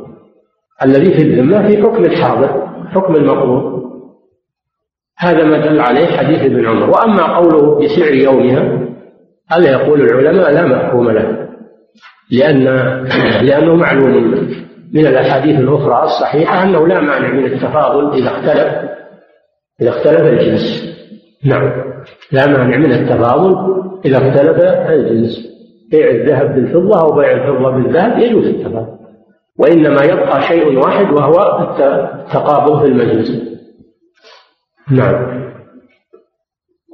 الذي 0.85 1.13
في 1.13 1.21
الذمة 1.21 1.67
في 1.67 1.83
حكم 1.83 2.03
الحاضر 2.03 2.67
حكم 2.91 3.15
المقبوض 3.15 3.83
هذا 5.17 5.43
ما 5.43 5.57
دل 5.57 5.79
عليه 5.79 6.05
حديث 6.17 6.39
ابن 6.39 6.67
عمر. 6.67 6.89
وأما 6.89 7.37
قوله 7.37 7.79
بسعر 7.79 8.13
يومها 8.13 8.79
هذا 9.51 9.71
يقول 9.71 10.01
العلماء 10.01 10.51
لا 10.51 10.65
مفهوم 10.65 11.09
له. 11.09 11.49
لأن 12.31 12.63
لأنه 13.41 13.75
معلوم 13.75 14.13
من 14.93 15.07
الأحاديث 15.07 15.59
الأخرى 15.59 16.03
الصحيحة 16.03 16.63
أنه 16.63 16.87
لا 16.87 17.01
مانع 17.01 17.31
من 17.31 17.45
التفاضل 17.45 18.13
إذا 18.13 18.27
اختلف 18.27 18.89
إذا 19.81 19.89
اختلف 19.89 20.21
الجنس. 20.21 20.83
نعم. 21.45 21.71
لا 22.31 22.47
مانع 22.47 22.77
من 22.77 22.91
التفاضل 22.91 23.55
إذا 24.05 24.17
اختلف 24.17 24.63
الجنس. 24.89 25.53
بيع 25.91 26.09
الذهب 26.09 26.55
بالفضة 26.55 27.01
أو 27.01 27.15
بيع 27.15 27.31
الفضة 27.31 27.71
بالذهب 27.71 28.19
يجوز 28.19 28.45
التفاضل. 28.45 28.97
وإنما 29.59 30.03
يبقى 30.03 30.41
شيء 30.41 30.77
واحد 30.77 31.11
وهو 31.13 31.59
التقابض 31.61 32.81
في 32.81 32.85
المجلس. 32.85 33.31
نعم. 34.91 35.43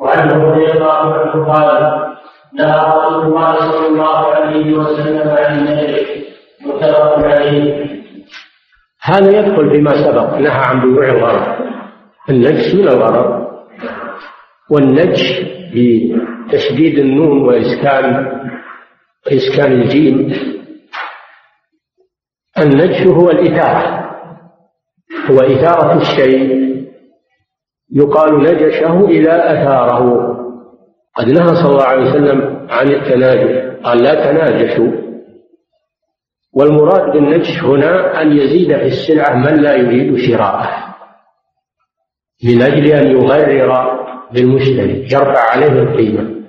وعنه 0.01 0.43
رضي 0.43 0.71
الله 0.71 0.91
عنه 0.91 1.45
قال 1.45 2.08
نهى 2.53 2.79
رسول 2.95 3.25
الله 3.25 3.71
صلى 3.71 3.87
الله 3.87 4.17
عليه 4.35 4.73
وسلم 4.73 5.29
عن 5.29 5.59
النهي 5.59 6.05
متفق 6.65 7.19
عليه 7.19 7.89
هذا 9.01 9.39
يدخل 9.39 9.71
فيما 9.71 9.91
سبق 9.91 10.37
نهى 10.37 10.61
عن 10.65 10.81
بيوع 10.81 11.05
الغرض 11.09 11.69
النجس 12.29 12.75
من 12.75 12.87
الغرض 12.87 13.49
والنجش 14.71 15.41
بتشديد 15.73 16.99
النون 16.99 17.41
وإسكان 17.41 18.31
إسكان 19.27 19.71
الجيم. 19.71 20.33
النجش 22.59 23.07
هو 23.07 23.29
الإثارة 23.29 24.09
هو 25.29 25.39
إثارة 25.39 26.01
الشيء. 26.01 26.69
يقال 27.91 28.39
نجشه 28.43 29.07
إذا 29.07 29.35
أثاره. 29.53 30.35
قد 31.17 31.29
نهى 31.29 31.55
صلى 31.55 31.71
الله 31.71 31.83
عليه 31.83 32.09
وسلم 32.09 32.67
عن 32.69 32.87
التناجش 32.87 33.79
قال 33.83 34.03
لا 34.03 34.31
تناجشوا 34.31 34.91
والمراد 36.53 37.11
بالنجش 37.11 37.63
هنا 37.63 38.21
أن 38.21 38.31
يزيد 38.31 38.77
في 38.77 38.85
السلعة 38.85 39.35
من 39.35 39.61
لا 39.61 39.75
يريد 39.75 40.17
شراءه 40.17 40.69
من 42.45 42.61
أجل 42.61 42.85
أن 42.87 43.11
يغرر 43.11 43.99
بالمشتري 44.33 45.07
يرفع 45.11 45.51
عليه 45.51 45.81
القيمة 45.81 46.39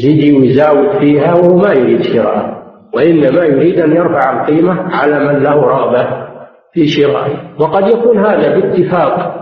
يجي 0.00 0.32
ويزاود 0.32 0.98
فيها 0.98 1.34
وهو 1.34 1.56
ما 1.56 1.72
يريد 1.72 2.02
شراءه 2.02 2.62
وإنما 2.94 3.44
يريد 3.44 3.80
أن 3.80 3.92
يرفع 3.92 4.40
القيمة 4.40 4.96
على 4.96 5.18
من 5.18 5.42
له 5.42 5.54
رغبة 5.54 6.28
في 6.72 6.86
شرائه. 6.86 7.54
وقد 7.60 7.88
يكون 7.88 8.26
هذا 8.26 8.58
باتفاق 8.58 9.34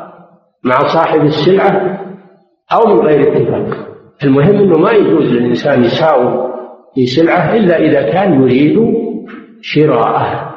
مع 0.65 0.79
صاحب 0.79 1.21
السلعة 1.21 2.01
أو 2.73 2.95
من 2.95 3.07
غير 3.07 3.21
اتفاق. 3.21 3.90
المهم 4.25 4.57
أنه 4.57 4.79
ما 4.79 4.93
يجوز 4.93 5.25
للإنسان 5.25 5.85
يساوي 5.85 6.53
في 6.95 7.07
سلعة 7.07 7.55
إلا 7.55 7.79
إذا 7.79 8.03
كان 8.13 8.43
يريد 8.43 8.95
شراءها. 9.61 10.51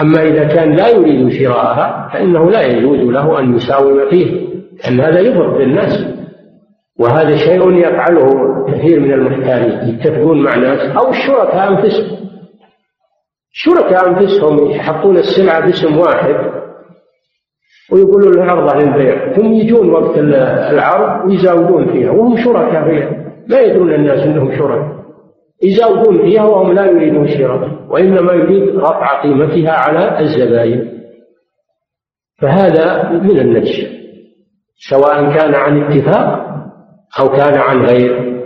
أما 0.00 0.22
إذا 0.22 0.44
كان 0.44 0.76
لا 0.76 0.88
يريد 0.88 1.28
شراءها 1.28 2.08
فإنه 2.12 2.50
لا 2.50 2.62
يجوز 2.62 2.98
له 2.98 3.38
أن 3.38 3.54
يساوم 3.54 4.10
فيه 4.10 4.46
لأن 4.84 5.00
هذا 5.00 5.20
يضر 5.20 5.58
بالناس. 5.58 6.06
وهذا 6.98 7.36
شيء 7.36 7.72
يفعله 7.72 8.28
كثير 8.68 9.00
من 9.00 9.12
المحتالين 9.12 9.94
يتفقون 9.94 10.42
مع 10.42 10.56
ناس 10.56 10.96
أو 10.96 11.10
الشركاء 11.10 11.68
أنفسهم. 11.68 12.22
الشركاء 13.52 14.08
أنفسهم 14.08 14.70
يحطون 14.70 15.16
السلعة 15.16 15.66
باسم 15.66 15.98
واحد 15.98 16.61
ويقولون 17.90 18.34
العرضة 18.34 18.78
للبيع 18.78 19.32
ثم 19.32 19.52
يجون 19.52 19.90
وقت 19.90 20.18
العرض 20.18 21.28
ويزاودون 21.28 21.92
فيها 21.92 22.10
وهم 22.10 22.36
شركاء 22.36 22.84
فيها 22.84 23.10
ما 23.48 23.60
يدرون 23.60 23.94
الناس 23.94 24.20
إنهم 24.26 24.52
شركاء. 24.52 25.02
يزاودون 25.62 26.18
فيها 26.18 26.44
وهم 26.44 26.72
لا 26.72 26.86
يريدون 26.86 27.28
شراء 27.28 27.70
وإنما 27.90 28.32
يريد 28.32 28.76
رفع 28.76 29.22
قيمتها 29.22 29.72
على 29.72 30.20
الزباين. 30.20 31.02
فهذا 32.40 33.10
من 33.10 33.40
النجش 33.40 33.86
سواء 34.90 35.32
كان 35.34 35.54
عن 35.54 35.82
اتفاق 35.82 36.46
أو 37.20 37.28
كان 37.28 37.54
عن 37.54 37.84
غير 37.84 38.42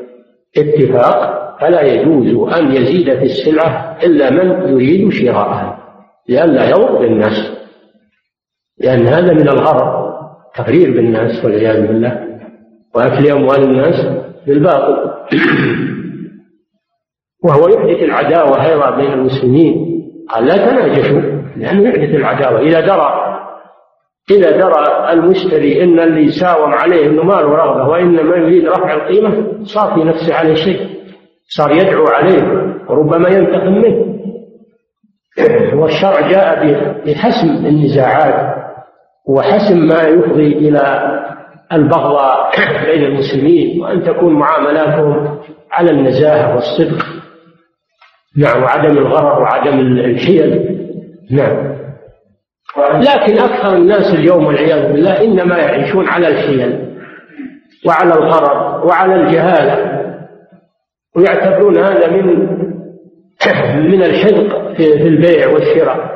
اتفاق. 0.59 1.37
فلا 1.61 1.83
يجوز 1.83 2.53
أن 2.53 2.73
يزيد 2.73 3.15
في 3.15 3.23
السلعة 3.23 3.99
إلا 4.03 4.31
من 4.31 4.69
يريد 4.69 5.13
شراءها 5.13 5.79
لئلا 6.29 6.71
يضر 6.71 6.99
بالناس 6.99 7.66
لأن 8.81 9.07
هذا 9.07 9.33
من 9.33 9.49
الغرض 9.49 10.07
تغرير 10.55 10.91
بالناس 10.91 11.45
والعياذ 11.45 11.87
بالله 11.87 12.27
وأكل 12.95 13.31
أموال 13.31 13.63
الناس 13.63 14.07
بالباطل 14.47 15.11
وهو 17.45 17.69
يحدث 17.69 18.03
العداوة 18.03 18.67
أيضا 18.67 18.91
بين 18.91 19.13
المسلمين. 19.13 20.03
قال 20.31 20.47
لا 20.47 20.57
تناجشوا 20.57 21.21
لأنه 21.57 21.89
يحدث 21.89 22.15
العداوة. 22.15 22.61
إذا 22.61 22.81
درى 22.81 23.23
إذا 24.31 24.51
درى 24.51 25.13
المشتري 25.13 25.85
إن 25.85 26.01
اللي 26.01 26.25
يساوم 26.25 26.73
عليه 26.75 27.07
إنه 27.07 27.23
ما 27.23 27.33
له 27.33 27.57
رغبة 27.57 27.89
وإنما 27.89 28.37
يريد 28.37 28.69
رفع 28.69 28.95
القيمة 28.95 29.65
صار 29.65 29.95
في 29.95 30.05
نفسه 30.05 30.35
عليه 30.35 30.55
شيء. 30.55 30.89
صار 31.49 31.73
يدعو 31.73 32.05
عليه 32.07 32.43
وربما 32.89 33.29
ينتقم 33.29 33.73
منه. 33.73 34.17
والشرع 35.75 36.31
جاء 36.31 36.65
بحسم 37.07 37.67
النزاعات. 37.67 38.56
وحسم 39.29 39.87
ما 39.87 40.03
يفضي 40.03 40.53
إلى 40.53 41.13
البغضاء 41.73 42.51
بين 42.87 43.05
المسلمين 43.05 43.81
وأن 43.81 44.03
تكون 44.03 44.35
معاملاتهم 44.35 45.39
على 45.73 45.91
النزاهة 45.91 46.55
والصدق. 46.55 47.07
نعم. 48.37 48.63
وعدم 48.63 48.99
الغرر 48.99 49.43
وعدم 49.43 49.79
الحيل. 49.81 50.77
نعم. 51.31 51.77
لكن 52.79 53.39
أكثر 53.39 53.77
الناس 53.77 54.15
اليوم 54.15 54.47
والعياذ 54.47 54.93
بالله 54.93 55.25
إنما 55.25 55.59
يعيشون 55.59 56.09
على 56.09 56.29
الحيل 56.29 56.87
وعلى 57.87 58.15
الغرر 58.15 58.87
وعلى 58.87 59.15
الجهالة 59.15 60.03
ويعتبرون 61.17 61.79
هذا 61.79 62.11
من 62.11 62.57
من 63.91 64.03
الحذق 64.03 64.73
في 64.77 65.09
البيع 65.09 65.49
والشراء. 65.49 66.16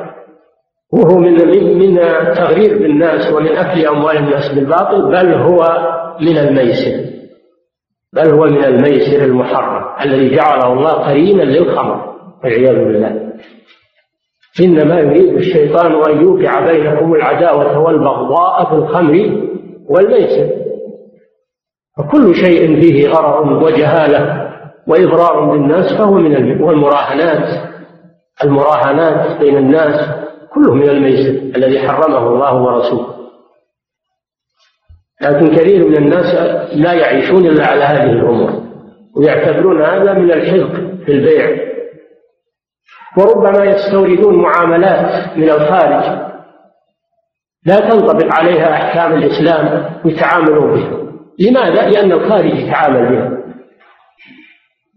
وهو 0.93 1.17
من 1.17 1.33
من 1.77 1.95
تغرير 2.35 2.77
بالناس 2.77 3.33
ومن 3.33 3.57
اكل 3.57 3.85
أموال 3.85 4.17
الناس 4.17 4.53
بالباطل 4.53 5.11
بل 5.11 5.33
هو 5.33 5.59
من 6.21 6.37
الميسر. 6.37 7.11
بل 8.13 8.29
هو 8.29 8.45
من 8.45 8.63
الميسر 8.63 9.25
المحرم 9.25 9.83
الذي 10.05 10.35
جعله 10.35 10.73
الله 10.73 10.91
قرينا 10.91 11.43
للخمر 11.43 12.15
والعياذ 12.43 12.75
بالله. 12.75 13.31
إنما 14.61 14.99
يريد 14.99 15.33
الشيطان 15.33 15.91
أن 15.91 16.21
يوقع 16.21 16.71
بينكم 16.71 17.13
العداوة 17.13 17.79
والبغضاء 17.79 18.65
في 18.65 18.75
الخمر 18.75 19.41
والميسر. 19.89 20.49
فكل 21.97 22.35
شيء 22.35 22.81
فيه 22.81 23.09
غرر 23.09 23.63
وجهالة 23.63 24.51
وإضرار 24.87 25.45
بالناس 25.51 25.93
فهو 25.93 26.13
من 26.13 26.61
والمراهنات. 26.61 27.71
المراهنات 28.43 29.39
بين 29.39 29.57
الناس 29.57 30.21
كله 30.55 30.73
من 30.73 30.89
الميسر 30.89 31.57
الذي 31.57 31.87
حرمه 31.87 32.27
الله 32.27 32.61
ورسوله. 32.61 33.15
لكن 35.21 35.55
كثير 35.55 35.87
من 35.87 35.97
الناس 35.97 36.35
لا 36.75 36.93
يعيشون 36.93 37.45
إلا 37.45 37.65
على 37.65 37.83
هذه 37.83 38.11
الأمور 38.11 38.61
ويعتبرون 39.17 39.81
هذا 39.81 40.13
من 40.13 40.31
الحذق 40.31 40.71
في 41.05 41.11
البيع. 41.11 41.71
وربما 43.17 43.65
يستوردون 43.65 44.41
معاملات 44.41 45.37
من 45.37 45.49
الخارج 45.49 46.31
لا 47.65 47.79
تنطبق 47.79 48.33
عليها 48.33 48.73
أحكام 48.73 49.13
الإسلام 49.13 49.89
ويتعاملون 50.05 50.71
بها. 50.71 51.01
لماذا؟ 51.39 51.89
لأن 51.89 52.11
الخارج 52.11 52.45
يتعامل 52.45 53.09
بها. 53.09 53.41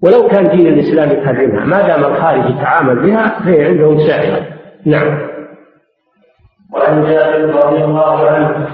ولو 0.03 0.29
كان 0.29 0.57
دين 0.57 0.67
الإسلام 0.67 1.11
يحرمها 1.11 1.65
ما 1.65 1.89
دام 1.89 2.05
الخارج 2.05 2.51
يتعامل 2.51 3.03
بها 3.03 3.41
فهي 3.45 3.65
عندهم 3.65 3.99
سائغه 3.99 4.47
نعم. 4.87 5.34
وعن 6.75 7.05
جابر 7.05 7.55
رضي 7.65 7.85
الله 7.85 8.29
عنه 8.29 8.69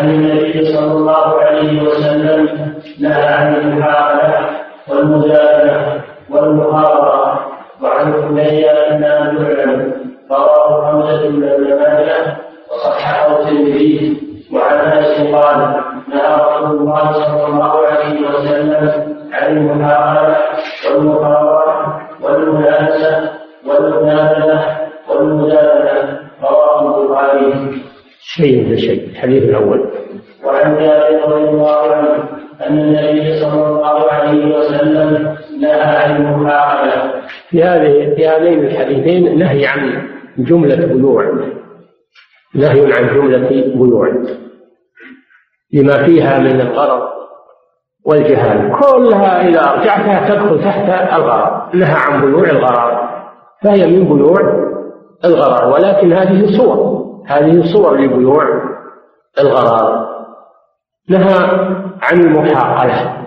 أن 0.00 0.08
النبي 0.08 0.64
صلى 0.64 0.92
الله 0.92 1.40
عليه 1.40 1.82
وسلم 1.82 2.74
نهى 3.00 3.22
عن 3.22 3.54
المحاولة 3.54 4.50
والمزاحمة 4.88 6.02
الحنين 8.14 8.68
أنها 8.68 9.32
تعلم 9.34 9.92
رواه 10.30 10.86
حمزة 10.86 11.28
بن 11.28 11.40
ماجه 11.78 12.36
وصححه 12.70 13.38
الترمذي. 13.38 14.22
وعن 14.52 14.78
أنس 14.78 15.34
قال 15.34 15.58
نهى 16.08 16.34
رسول 16.34 16.76
الله 16.78 17.12
صلى 17.12 17.46
الله 17.46 17.86
عليه 17.86 18.28
وسلم 18.28 19.16
عن 19.32 19.56
المحاقله 19.56 20.36
والمقاومه 20.90 21.96
والمنافسه 22.22 23.30
والمنابله 23.66 24.76
والمجادلة. 25.08 26.25
رواه 26.42 27.02
البخاري. 27.02 27.82
شيء 28.20 28.72
بشيء 28.72 29.08
الحديث 29.10 29.42
الأول. 29.42 29.90
وعن 30.44 30.78
جابر 30.78 31.32
رضي 31.32 31.48
الله 31.48 31.92
عنه 31.92 32.28
أن 32.66 32.78
النبي 32.78 33.40
صلى 33.40 33.66
الله 33.66 34.10
عليه 34.10 34.56
وسلم 34.56 35.36
نهى 35.60 35.96
عن 35.96 36.16
المحاقله. 36.16 37.26
في 37.50 37.64
هذه 37.64 38.14
في 38.14 38.28
هذين 38.28 38.66
الحديثين 38.66 39.38
نهي 39.38 39.66
عن 39.66 40.08
جملة 40.38 40.86
بيوع 40.86 41.24
نهي 42.54 42.92
عن 42.92 43.06
جملة 43.14 43.48
بيوع 43.74 44.12
لما 45.72 46.06
فيها 46.06 46.38
من 46.38 46.60
الغرض 46.60 47.08
والجهال 48.04 48.72
كلها 48.80 49.48
إذا 49.48 49.60
أرجعتها 49.60 50.28
تدخل 50.28 50.64
تحت 50.64 51.12
الغرض 51.14 51.74
نهى 51.74 51.94
عن 51.94 52.20
بيوع 52.20 52.50
الغرض 52.50 53.08
فهي 53.62 53.86
من 53.86 54.16
بيوع 54.16 54.75
الغرض 55.24 55.72
ولكن 55.72 56.12
هذه 56.12 56.58
صور 56.58 57.06
هذه 57.26 57.62
صور 57.72 58.00
لبيوع 58.00 58.44
الغرض 59.38 60.06
نهى 61.08 61.34
عن 62.02 62.20
المحاقلة 62.20 63.26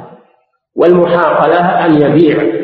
والمحاقلة 0.75 1.86
أن 1.86 2.02
يبيع 2.02 2.60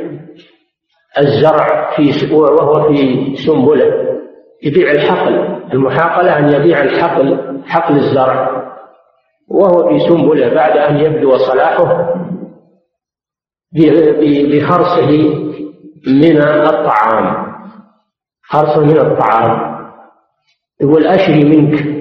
الزرع 1.17 1.95
في 1.95 2.35
وهو 2.35 2.87
في 2.87 3.35
سنبلة 3.35 4.05
يبيع 4.63 4.91
الحقل. 4.91 5.55
المحاقلة 5.73 6.39
أن 6.39 6.49
يبيع 6.49 6.81
الحقل 6.81 7.61
حقل 7.65 7.95
الزرع 7.95 8.65
وهو 9.49 9.89
في 9.89 9.99
سنبلة 9.99 10.53
بعد 10.53 10.77
أن 10.77 10.97
يبدو 10.99 11.37
صلاحه 11.37 12.15
بخرصه 14.51 15.11
من 16.07 16.41
الطعام. 16.41 17.54
خرصه 18.49 18.81
من 18.81 18.99
الطعام. 18.99 19.75
يقول 20.81 21.07
أشري 21.07 21.43
منك. 21.43 21.95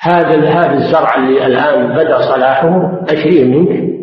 هذا 0.00 0.48
هذا 0.48 0.72
الزرع 0.72 1.14
اللي 1.16 1.46
الآن 1.46 1.96
بدأ 1.96 2.18
صلاحه 2.18 3.00
أشريه 3.08 3.44
منك 3.44 3.98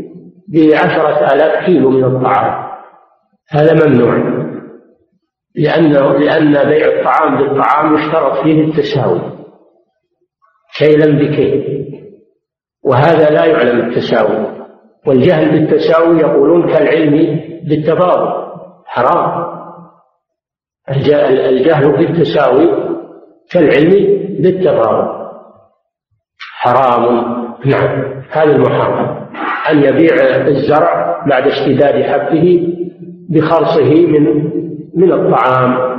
بعشرة 0.48 1.34
آلاف 1.34 1.66
كيلو 1.66 1.90
من 1.90 2.04
الطعام. 2.04 2.66
هذا 3.52 3.88
ممنوع. 3.88 4.36
لأنه 5.56 6.14
لأن 6.14 6.70
بيع 6.70 6.88
الطعام 6.88 7.38
بالطعام 7.38 7.96
يشترط 7.96 8.44
فيه 8.44 8.62
التساوي. 8.62 9.22
كيلا 10.78 11.06
بكيل 11.06 11.86
وهذا 12.84 13.30
لا 13.30 13.46
يعلم 13.46 13.80
التساوي. 13.80 14.56
والجهل 15.08 15.52
بالتساوي 15.52 16.20
يقولون 16.20 16.74
كالعلم 16.74 17.40
بالتفاضل 17.64 18.46
حرام. 18.86 19.56
الجهل 20.90 21.92
بالتساوي 21.92 22.70
كالعلم 23.52 23.92
بالتفاضل 24.40 25.26
حرام. 26.40 27.36
نعم. 27.66 28.22
هذا 28.32 28.56
المحرم. 28.56 29.28
أن 29.72 29.84
يبيع 29.84 30.16
الزرع 30.48 31.24
بعد 31.28 31.48
اشتداد 31.48 32.04
حبه 32.04 32.76
بخرصه 33.30 34.06
من 34.08 34.52
من 34.96 35.12
الطعام 35.12 35.96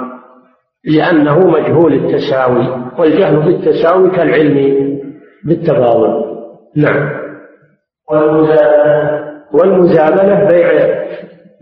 لأنه 0.84 1.38
مجهول 1.38 1.92
التساوي 1.92 2.90
والجهل 2.98 3.36
بالتساوي 3.36 4.10
كالعلم 4.10 4.86
بالتفاضل 5.44 6.24
نعم. 6.76 7.10
والمزابنة 9.52 10.44
بيع 10.44 10.96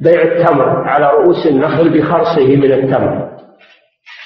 بيع 0.00 0.22
التمر 0.22 0.88
على 0.88 1.11
رؤوس 1.11 1.46
النخل 1.46 1.98
بخرصه 1.98 2.57
من 2.57 2.72
التمر. 2.72 3.28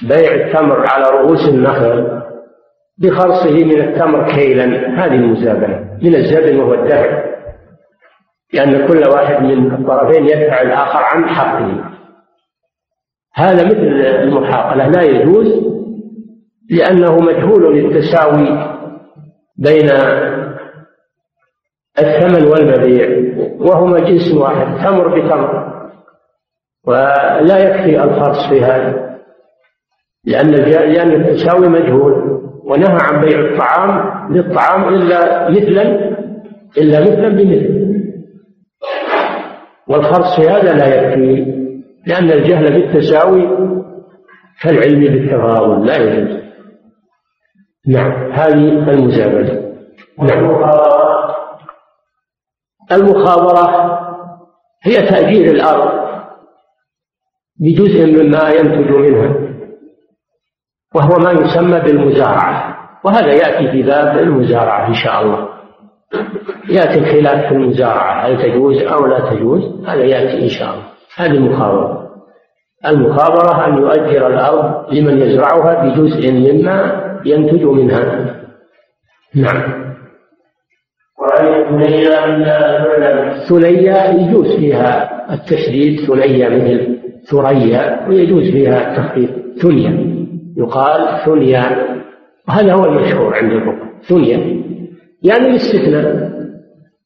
بيع 0.08 0.34
التمر 0.34 0.84
على 0.88 1.10
رؤوس 1.10 1.48
النخل 1.48 2.22
بخرصه 2.98 3.64
من 3.64 3.80
التمر 3.80 4.28
كيلا. 4.28 4.64
هذه 5.04 5.14
المزابنة 5.14 5.98
من 6.02 6.14
الزبن 6.14 6.60
وهو 6.60 6.74
الدفع. 6.74 7.24
لأن 8.54 8.88
كل 8.88 9.02
واحد 9.08 9.42
من 9.42 9.74
الطرفين 9.74 10.24
يدفع 10.24 10.60
الآخر 10.60 10.98
عن 11.02 11.28
حقه. 11.28 11.84
هذا 13.34 13.64
مثل 13.64 14.06
المحاقلة. 14.22 14.88
لا 14.88 15.02
يجوز 15.02 15.68
لأنه 16.70 17.16
مجهول 17.16 17.78
التساوي 17.78 18.74
بين 19.58 19.88
الثمن 22.00 22.46
والمبيع 22.46 23.08
وهما 23.60 23.98
جنس 24.00 24.34
واحد 24.34 24.84
تمر 24.84 25.08
بتمر. 25.08 25.68
ولا 26.86 27.58
يكفي 27.58 28.02
الخرص 28.04 28.48
في 28.48 28.64
هذا 28.64 29.18
لأن 30.24 30.50
لأن 30.50 31.10
التساوي 31.10 31.68
مجهول 31.68 32.40
ونهى 32.64 32.98
عن 33.02 33.20
بيع 33.24 33.40
الطعام 33.40 34.32
للطعام 34.32 34.94
إلا 34.94 35.50
مثلا 35.50 35.82
إلا 36.78 37.00
مثلا 37.00 37.28
بمثل. 37.28 37.88
والخرص 39.88 40.40
في 40.40 40.48
هذا 40.48 40.72
لا 40.72 40.86
يكفي 40.94 41.58
لأن 42.06 42.30
الجهل 42.30 42.72
بالتساوي 42.72 43.48
كالعلم 44.62 45.00
بالتفاضل 45.00 45.86
لا 45.86 45.96
يجوز. 45.96 46.38
نعم 47.86 48.32
هذه 48.32 48.90
المزابلة 48.90 49.68
نعم. 50.18 50.44
المخابرة 52.92 53.98
هي 54.82 54.94
تأجير 55.06 55.50
الأرض 55.50 56.08
بجزء 57.60 58.06
مما 58.06 58.50
ينتج 58.50 58.90
منها 58.90 59.34
وهو 60.94 61.18
ما 61.18 61.32
يسمى 61.32 61.80
بالمزارعة 61.80 62.78
وهذا 63.04 63.32
يأتي 63.32 63.70
في 63.70 63.82
باب 63.82 64.18
المزارعة 64.18 64.88
إن 64.88 64.94
شاء 64.94 65.22
الله. 65.22 65.48
يأتي 66.68 66.98
الخلاف 66.98 67.48
في 67.48 67.54
المزارعة 67.54 68.26
هل 68.26 68.42
تجوز 68.42 68.82
أو 68.82 69.06
لا 69.06 69.30
تجوز؟ 69.30 69.86
هذا 69.86 70.04
يأتي 70.04 70.44
إن 70.44 70.48
شاء 70.48 70.74
الله. 70.74 70.84
هذه 71.16 71.30
المخابرة. 71.30 72.08
المخابرة 72.86 73.66
أن 73.66 73.78
يؤجر 73.78 74.26
الأرض 74.26 74.92
لمن 74.94 75.18
يزرعها 75.18 75.84
بجزء 75.84 76.32
مما 76.32 77.04
ينتج 77.24 77.64
منها. 77.64 78.34
نعم. 79.34 79.87
ثنيا 83.48 84.10
يجوز 84.10 84.56
فيها 84.56 85.10
التشديد 85.34 86.00
ثنيا 86.00 86.48
مثل 86.48 86.98
ثريا 87.24 88.06
ويجوز 88.08 88.50
فيها 88.50 88.90
التخفيف. 88.90 89.30
ثنيا 89.62 90.18
يقال 90.56 91.18
ثنيا 91.24 91.86
وهذا 92.48 92.72
هو 92.72 92.84
المشهور 92.84 93.34
عند 93.34 93.52
الفقهاء. 93.52 93.88
ثنيا 94.02 94.62
يعني 95.22 95.46
الاستثناء. 95.46 96.28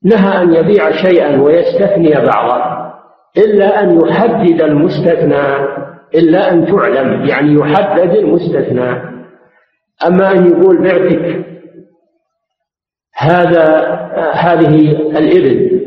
نهى 0.04 0.42
أن 0.42 0.54
يبيع 0.54 0.90
شيئا 0.90 1.40
ويستثني 1.40 2.14
بعضه 2.14 2.82
إلا 3.38 3.82
أن 3.82 4.00
يحدد 4.00 4.62
المستثنى 4.62 5.66
إلا 6.14 6.52
أن 6.52 6.66
تعلم 6.66 7.24
يعني 7.24 7.54
يحدد 7.54 8.14
المستثنى. 8.16 9.12
أما 10.06 10.32
أن 10.32 10.46
يقول 10.46 10.82
بعتك 10.82 11.51
هذا 13.22 13.66
هذه 14.32 14.90
الإبل. 15.18 15.82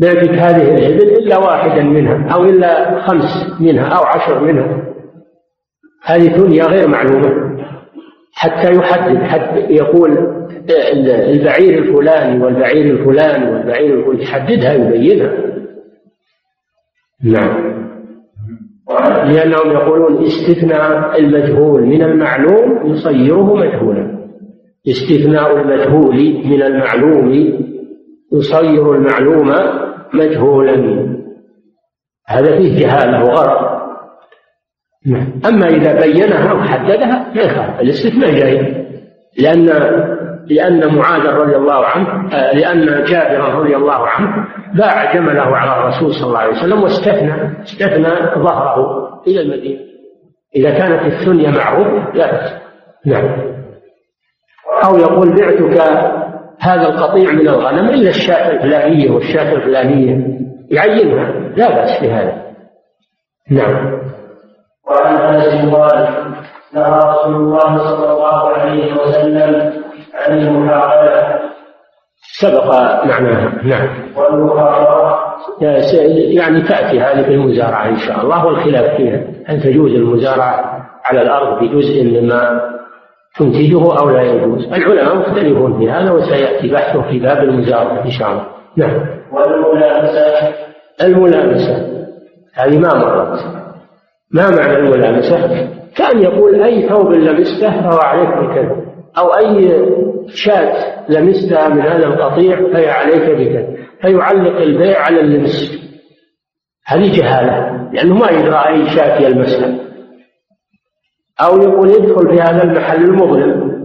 بعتك 0.00 0.30
هذه 0.30 0.74
الإبل 0.74 1.08
إلا 1.08 1.38
واحدا 1.38 1.82
منها 1.82 2.34
أو 2.34 2.44
إلا 2.44 3.00
خمس 3.00 3.60
منها 3.60 3.88
أو 3.88 4.04
عشر 4.04 4.40
منها. 4.40 4.94
هذه 6.04 6.36
دنيا 6.36 6.64
غير 6.64 6.88
معلومة. 6.88 7.50
حتى 8.32 8.72
يحدد 8.72 9.22
حتى 9.22 9.58
يقول 9.58 10.18
البعير 11.08 11.78
الفلاني 11.78 12.44
والبعير 12.44 12.84
الفلاني 12.84 13.52
والبعير 13.52 13.98
الفلاني 13.98 14.22
يحددها 14.22 14.72
يبينها. 14.72 15.32
نعم. 17.24 17.80
لأنهم 19.32 19.70
يقولون 19.70 20.24
استثناء 20.24 21.20
المجهول 21.20 21.82
من 21.82 22.02
المعلوم 22.02 22.92
يصيره 22.92 23.54
مجهولا. 23.54 24.19
استثناء 24.88 25.56
المجهول 25.56 26.16
من 26.44 26.62
المعلوم 26.62 27.32
يصير 28.32 28.92
المعلوم 28.92 29.54
مجهولا. 30.14 31.06
هذا 32.28 32.58
فيه 32.58 32.80
جهالة 32.80 33.24
وغرض. 33.24 33.80
أما 35.46 35.68
إذا 35.68 36.00
بينها 36.00 36.52
وحددها 36.52 37.32
ما 37.34 37.42
يخالف 37.42 37.80
الاستثناء 37.80 38.30
جاي 38.30 38.86
لأن 39.38 39.66
لأن 40.46 40.94
معاذ 40.94 41.26
رضي 41.26 41.56
الله 41.56 41.86
عنه 41.86 42.34
آه، 42.34 42.54
لأن 42.54 43.04
جابرا 43.04 43.54
رضي 43.54 43.76
الله 43.76 44.08
عنه 44.08 44.46
باع 44.74 45.14
جمله 45.14 45.56
على 45.56 45.80
الرسول 45.80 46.14
صلى 46.14 46.26
الله 46.26 46.38
عليه 46.38 46.52
وسلم 46.52 46.82
واستثنى 46.82 47.62
استثنى 47.62 48.42
ظهره 48.42 49.08
إلى 49.26 49.40
المدينة. 49.40 49.80
إذا 50.56 50.70
كانت 50.70 51.12
الثنية 51.12 51.50
معروفة 51.50 52.12
لا 52.14 52.32
بأس. 52.32 52.52
نعم. 53.06 53.59
أو 54.84 54.98
يقول 54.98 55.34
بعتك 55.34 55.80
هذا 56.60 56.88
القطيع 56.88 57.32
من 57.32 57.48
الغنم 57.48 57.88
إلا 57.88 58.10
الشاة 58.10 58.50
الفلانية 58.50 59.10
والشاة 59.10 59.52
الفلانية. 59.52 60.40
يعينها. 60.70 61.32
لا 61.56 61.68
بأس 61.68 62.00
في 62.00 62.10
هذا. 62.10 62.42
نعم. 63.50 64.00
وعن 64.90 65.16
أنس 65.16 65.74
قال 65.74 66.08
نهى 66.74 66.98
رسول 66.98 67.34
الله 67.34 67.78
صلى 67.78 68.12
الله 68.12 68.48
عليه 68.48 68.94
وسلم 68.94 69.72
عن 70.14 70.38
المحاقله 70.38 71.38
سبق 72.40 72.74
معناها. 73.04 73.52
نعم. 73.64 73.88
والمخاطره 74.16 75.18
يعني 75.60 76.62
تأتي 76.62 77.00
هذه 77.00 77.22
في 77.22 77.34
المزارعة 77.34 77.88
إن 77.88 77.96
شاء 77.96 78.20
الله 78.20 78.46
والخلاف 78.46 78.96
فيها. 78.96 79.22
هل 79.46 79.62
تجوز 79.62 79.94
المزارعة 79.94 80.80
على 81.04 81.22
الأرض 81.22 81.62
بجزء 81.62 82.04
مما 82.04 82.60
تنتجه 83.40 84.00
أو 84.00 84.10
لا 84.10 84.22
يجوز. 84.22 84.64
العلماء 84.64 85.16
مختلفون 85.16 85.78
في 85.78 85.90
هذا 85.90 86.10
وسيأتي 86.10 86.68
بحثه 86.68 87.02
في 87.02 87.18
باب 87.18 87.38
المزارعة 87.38 88.04
إن 88.04 88.10
شاء 88.10 88.30
الله. 88.30 88.46
نعم. 88.76 89.06
والملامسة. 89.32 90.54
الملامسة. 91.02 91.74
هذه 92.54 92.78
ما 92.78 92.94
مرت. 92.94 93.40
ما 94.34 94.50
معنى 94.50 94.76
الملامسة؟ 94.76 95.68
كأن 95.96 96.22
يقول 96.22 96.62
أي 96.62 96.88
ثوب 96.88 97.12
لمسته 97.12 97.70
فهو 97.70 97.98
عليك 97.98 98.28
بكذا 98.28 98.76
أو 99.18 99.28
أي 99.28 99.84
شاة 100.28 101.04
لمستها 101.08 101.68
من 101.68 101.80
هذا 101.80 102.06
القطيع 102.06 102.72
فهي 102.72 102.90
عليك 102.90 103.30
بكذا 103.30 103.66
فيعلق 104.02 104.60
البيع 104.60 105.00
على 105.00 105.20
اللمس. 105.20 105.80
هذه 106.86 107.20
جهالة 107.20 107.88
لأنه 107.92 108.14
ما 108.14 108.30
يدرى 108.30 108.56
أي 108.68 108.86
شاة 108.86 109.20
يلمسها. 109.20 109.89
أو 111.44 111.62
يقول 111.62 111.88
يدخل 111.88 112.28
في 112.28 112.40
هذا 112.40 112.62
المحل 112.62 113.04
المظلم. 113.04 113.80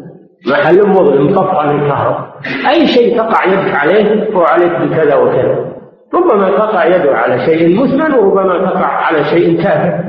محل 0.47 0.87
مظلم 0.89 1.39
قطع 1.39 1.71
الكهرباء. 1.71 2.35
أي 2.69 2.87
شيء 2.87 3.17
تقع 3.17 3.45
يدك 3.45 3.75
عليه 3.75 4.33
هو 4.33 4.41
عليك 4.41 4.71
بكذا 4.71 5.15
وكذا. 5.15 5.65
ربما 6.13 6.49
تقع 6.49 6.85
يده 6.85 7.17
على 7.17 7.45
شيء 7.45 7.83
مثمن 7.83 8.13
وربما 8.13 8.57
تقع 8.57 8.85
على 8.85 9.23
شيء 9.23 9.63
تافه. 9.63 10.03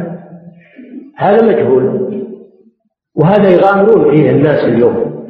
هذا 1.16 1.44
مجهول. 1.44 2.06
وهذا 3.16 3.50
يغامرون 3.50 4.10
فيه 4.10 4.30
الناس 4.30 4.64
اليوم. 4.64 5.26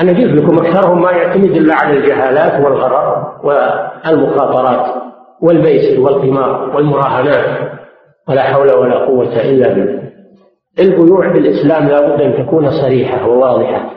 أنا 0.00 0.10
قلت 0.12 0.42
لكم 0.42 0.58
أكثرهم 0.58 1.02
ما 1.02 1.10
يعتمد 1.10 1.50
إلا 1.50 1.74
على 1.74 1.98
الجهالات 1.98 2.64
والغرر 2.64 3.32
والمخاطرات 3.44 5.02
والميسر 5.42 6.00
والقمار 6.00 6.76
والمراهنات. 6.76 7.70
ولا 8.28 8.42
حول 8.42 8.72
ولا 8.72 8.94
قوة 8.94 9.40
إلا 9.40 9.68
بالله. 9.68 10.05
البيوع 10.80 11.32
في 11.32 11.38
الإسلام 11.38 11.88
لا 11.88 12.00
بد 12.00 12.20
أن 12.20 12.46
تكون 12.46 12.70
صريحة 12.70 13.28
وواضحة. 13.28 13.90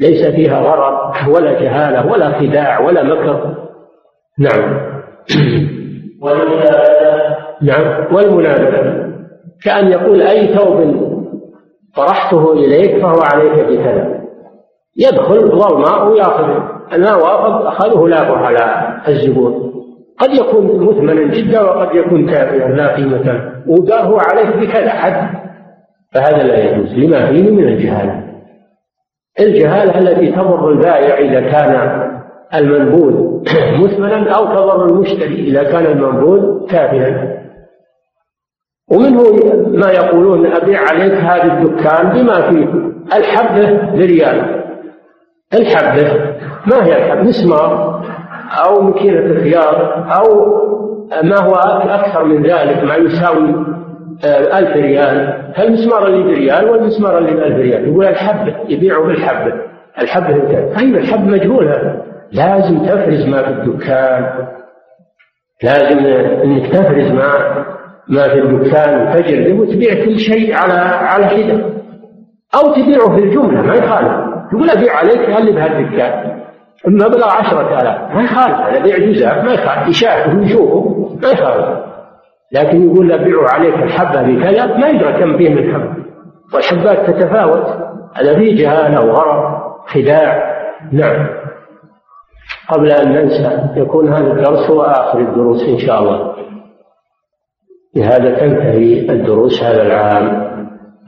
ليس 0.00 0.26
فيها 0.26 0.60
غرر 0.60 1.12
ولا 1.28 1.60
جهالة 1.60 2.12
ولا 2.12 2.38
خداع 2.38 2.80
ولا 2.80 3.02
مكر. 3.02 3.54
نعم. 4.38 4.80
نعم. 7.62 8.14
والمنابذة 8.14 9.08
كأن 9.64 9.88
يقول 9.88 10.22
أي 10.22 10.54
ثوب 10.54 11.08
طرحته 11.96 12.52
إليك 12.52 13.02
فهو 13.02 13.20
عليك 13.32 13.64
بكذا. 13.64 14.18
يدخل 14.96 15.40
ظلماء 15.40 16.08
ويأخذ. 16.08 16.46
ما 16.98 17.14
وافق 17.14 17.66
أخذه 17.66 18.08
لا 18.08 18.20
على 18.20 18.98
الزبون. 19.08 19.72
قد 20.18 20.30
يكون 20.30 20.86
مثمنا 20.86 21.34
جدا 21.34 21.60
وقد 21.60 21.94
يكون 21.94 22.26
تافها 22.26 22.68
لا 22.68 22.94
قيمة 22.96 23.22
له. 23.22 23.52
وقال 23.68 24.06
هو 24.06 24.18
عليك 24.18 24.56
بكذا. 24.56 24.90
حد. 24.90 25.47
فهذا 26.14 26.42
لا 26.42 26.64
يجوز 26.64 26.94
لما 26.94 27.26
فيه 27.26 27.50
من 27.50 27.68
الجهالة 27.68 28.28
الجهالة 29.40 29.98
التي 29.98 30.32
تضر 30.32 30.68
البائع 30.68 31.18
إذا 31.18 31.40
كان 31.40 32.02
المنبوذ 32.54 33.44
مثمنا 33.84 34.30
أو 34.30 34.44
تضر 34.44 34.86
المشتري 34.86 35.48
إذا 35.48 35.62
كان 35.62 35.86
المنبوذ 35.86 36.66
تافها 36.66 37.38
ومنه 38.90 39.22
ما 39.66 39.90
يقولون 39.90 40.46
أبيع 40.46 40.80
عليك 40.80 41.12
هذا 41.12 41.52
الدكان 41.52 42.08
بما 42.08 42.50
فيه 42.50 42.68
الحبة 43.18 43.92
بريال 43.96 44.64
الحبة 45.54 46.34
ما 46.66 46.84
هي 46.84 46.96
الحبة؟ 46.96 47.22
مسمار 47.22 48.02
أو 48.66 48.82
مكينة 48.82 49.40
خيار 49.40 50.06
أو 50.16 50.58
ما 51.22 51.40
هو 51.40 51.54
أكثر 51.54 52.24
من 52.24 52.42
ذلك 52.42 52.84
ما 52.84 52.96
يساوي 52.96 53.54
ألف 54.24 54.76
ريال 54.76 55.42
فالمسمار 55.56 56.06
اللي 56.06 56.22
بريال 56.22 56.70
والمسمار 56.70 57.18
اللي 57.18 57.32
بألف 57.32 57.56
ريال 57.56 57.88
يقول 57.88 58.06
الحبة 58.06 58.54
يبيعوا 58.68 59.06
بالحبة. 59.06 59.52
الحبة 60.02 60.38
بكذا 60.38 60.74
طيب 60.76 60.96
الحب 60.96 61.26
مجهولة 61.26 62.02
لازم 62.32 62.78
تفرز 62.78 63.26
ما 63.26 63.42
في 63.42 63.48
الدكان. 63.48 64.26
لازم 65.62 66.06
إنك 66.44 66.72
تفرز 66.72 67.12
ما 67.12 67.64
ما 68.08 68.28
في 68.28 68.38
الدكان. 68.38 69.14
تجرب 69.16 69.60
وتبيع 69.60 70.04
كل 70.04 70.18
شيء 70.18 70.54
على 70.54 70.72
على 70.82 71.26
حدة. 71.26 71.64
أو 72.54 72.74
تبيعه 72.74 73.16
في 73.16 73.24
الجملة 73.24 73.62
ما 73.62 73.74
يخالف. 73.74 74.12
تقول 74.50 74.70
أبيع 74.70 74.96
عليك 74.96 75.38
اللي 75.38 75.52
بهالدكان. 75.52 76.38
المبلغ 76.86 77.30
عشرة 77.30 77.80
آلاف 77.80 78.14
ما 78.14 78.22
يخالف. 78.22 78.56
هذا 78.56 78.82
بيع 78.82 78.98
جزاء 78.98 79.44
ما 79.44 79.52
يخالف. 79.52 79.88
يشاهده 79.88 80.38
ويشوفه 80.38 81.08
ما 81.22 81.28
يخالف. 81.28 81.78
لكن 82.52 82.90
يقول 82.90 83.12
أبيع 83.12 83.48
عليك 83.48 83.74
الحبة 83.74 84.22
بكذا 84.22 84.66
ما 84.66 84.88
يدرى 84.88 85.12
كم 85.12 85.38
فيه 85.38 85.54
من 85.54 85.74
حبة 85.74 86.04
والحبات 86.54 87.10
تتفاوت. 87.10 87.66
هذا 88.14 88.38
فيه 88.38 88.56
جهالة 88.56 89.04
وغرر 89.04 89.62
خداع. 89.86 90.58
نعم. 90.92 91.28
قبل 92.68 92.90
أن 92.90 93.12
ننسى 93.12 93.60
يكون 93.76 94.12
هذا 94.12 94.32
الدرس 94.32 94.70
هو 94.70 94.82
آخر 94.82 95.18
الدروس 95.18 95.62
إن 95.68 95.78
شاء 95.78 96.02
الله. 96.02 96.34
بهذا 97.94 98.34
تنتهي 98.34 99.10
الدروس 99.10 99.62
هذا 99.62 99.82
العام. 99.82 100.48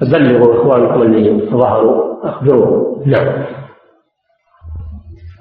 فبلغوا 0.00 0.54
إخوانكم 0.54 1.02
اللي 1.02 1.50
ظهروا 1.50 2.28
أخبروهم 2.28 3.02
نعم. 3.06 3.44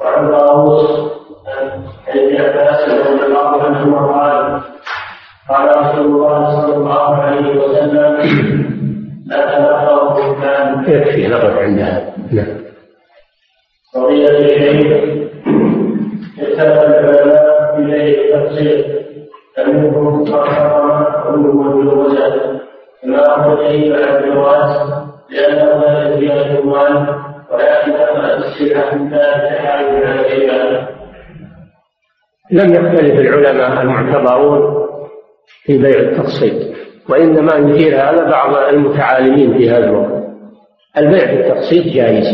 وعن 0.02 0.32
طاووس 0.32 1.12
عن 1.48 2.20
ابن 2.20 2.42
عباس 2.42 2.90
رضي 2.90 3.26
الله 3.26 3.64
عنهما 3.64 4.08
قال 4.08 4.62
قال 5.50 5.70
رسول 5.78 6.06
الله 6.06 6.62
صلى 6.62 6.76
الله 6.76 7.16
عليه 7.16 7.60
وسلم 7.60 8.18
لا 9.26 9.58
تلقوا 9.58 10.28
الدكان 10.28 10.84
يكفي 10.88 11.28
نقف 11.28 11.58
عند 11.58 11.80
هذا 11.80 12.14
نعم. 12.32 12.48
قضية 13.96 14.30
الشيء 14.30 15.30
اختلف 16.42 16.84
العلماء 16.84 17.80
ليل 17.80 18.20
التفسير 18.20 19.06
فمنهم 19.58 20.20
من 20.20 20.36
حرم 20.36 21.78
من 21.78 21.88
وجه 21.88 22.60
كما 23.04 23.22
أخرج 23.28 23.60
إلى 23.60 24.04
عن 24.04 24.24
الرواة 24.24 25.04
لأنه 25.30 25.82
لا 25.82 26.10
يدري 26.10 26.34
العنوان 26.34 27.08
ولكن 27.52 27.92
السلعة 27.92 28.96
من 28.96 29.10
ذلك 29.10 29.58
حال 29.58 30.00
لم 32.52 32.74
يختلف 32.74 33.20
العلماء 33.20 33.82
المعتبرون 33.82 34.79
في 35.64 35.78
بيع 35.78 36.00
التقسيط 36.00 36.76
وإنما 37.10 37.56
يثير 37.56 37.96
هذا 37.96 38.30
بعض 38.30 38.56
المتعالمين 38.74 39.58
في 39.58 39.70
هذا 39.70 39.86
الوقت. 39.86 40.24
البيع 40.98 41.34
بالتقسيط 41.34 41.94
جائز 41.94 42.26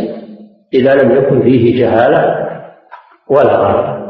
إذا 0.74 0.94
لم 0.94 1.12
يكن 1.12 1.42
فيه 1.42 1.80
جهالة 1.80 2.50
ولا 3.30 3.58
غرض. 3.58 4.06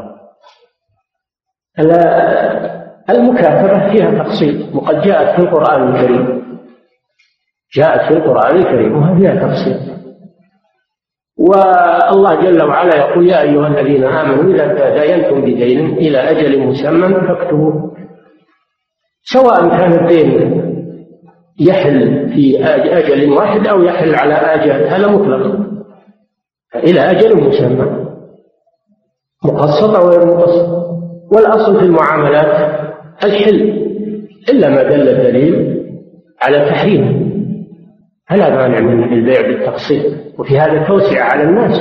المكاتبة 3.10 3.92
فيها 3.92 4.22
تقسيط 4.24 4.74
وقد 4.74 5.00
جاءت 5.00 5.40
في 5.40 5.46
القرآن 5.46 5.88
الكريم. 5.88 6.42
جاءت 7.76 8.12
في 8.12 8.18
القرآن 8.18 8.56
الكريم 8.56 8.96
وهي 8.96 9.16
فيها 9.16 9.34
تقسيط. 9.34 9.96
والله 11.38 12.34
جل 12.34 12.62
وعلا 12.62 12.96
يقول 12.96 13.28
يا 13.28 13.40
أيها 13.40 13.66
الذين 13.66 14.04
آمنوا 14.04 14.54
إذا 14.54 14.66
تداينتم 14.68 15.40
بدين 15.40 15.86
إلى 15.86 16.18
أجل 16.18 16.66
مسمى 16.66 17.14
فاكتبوه. 17.28 17.96
سواء 19.28 19.68
كان 19.68 19.92
الدين 19.92 20.62
يحل 21.60 22.28
في 22.28 22.64
أجل 22.98 23.32
واحد 23.32 23.66
أو 23.66 23.82
يحل 23.82 24.14
على 24.14 24.34
أجل 24.34 24.86
هذا 24.86 25.08
مطلق. 25.08 25.66
إلى 26.74 27.00
أجل 27.00 27.48
مسمى. 27.48 28.06
مقسط 29.44 29.96
أو 29.96 30.08
غير 30.08 30.26
مقسط 30.26 30.68
والأصل 31.32 31.78
في 31.80 31.84
المعاملات 31.84 32.80
الحل 33.24 33.86
إلا 34.50 34.68
ما 34.68 34.82
دل 34.82 35.08
الدليل 35.08 35.82
على 36.42 36.70
تحريمه 36.70 37.26
فلا 38.28 38.50
مانع 38.50 38.80
من 38.80 39.12
البيع 39.12 39.40
بالتقسيط 39.40 40.12
وفي 40.38 40.58
هذا 40.58 40.86
توسعة 40.86 41.24
على 41.24 41.42
الناس. 41.42 41.80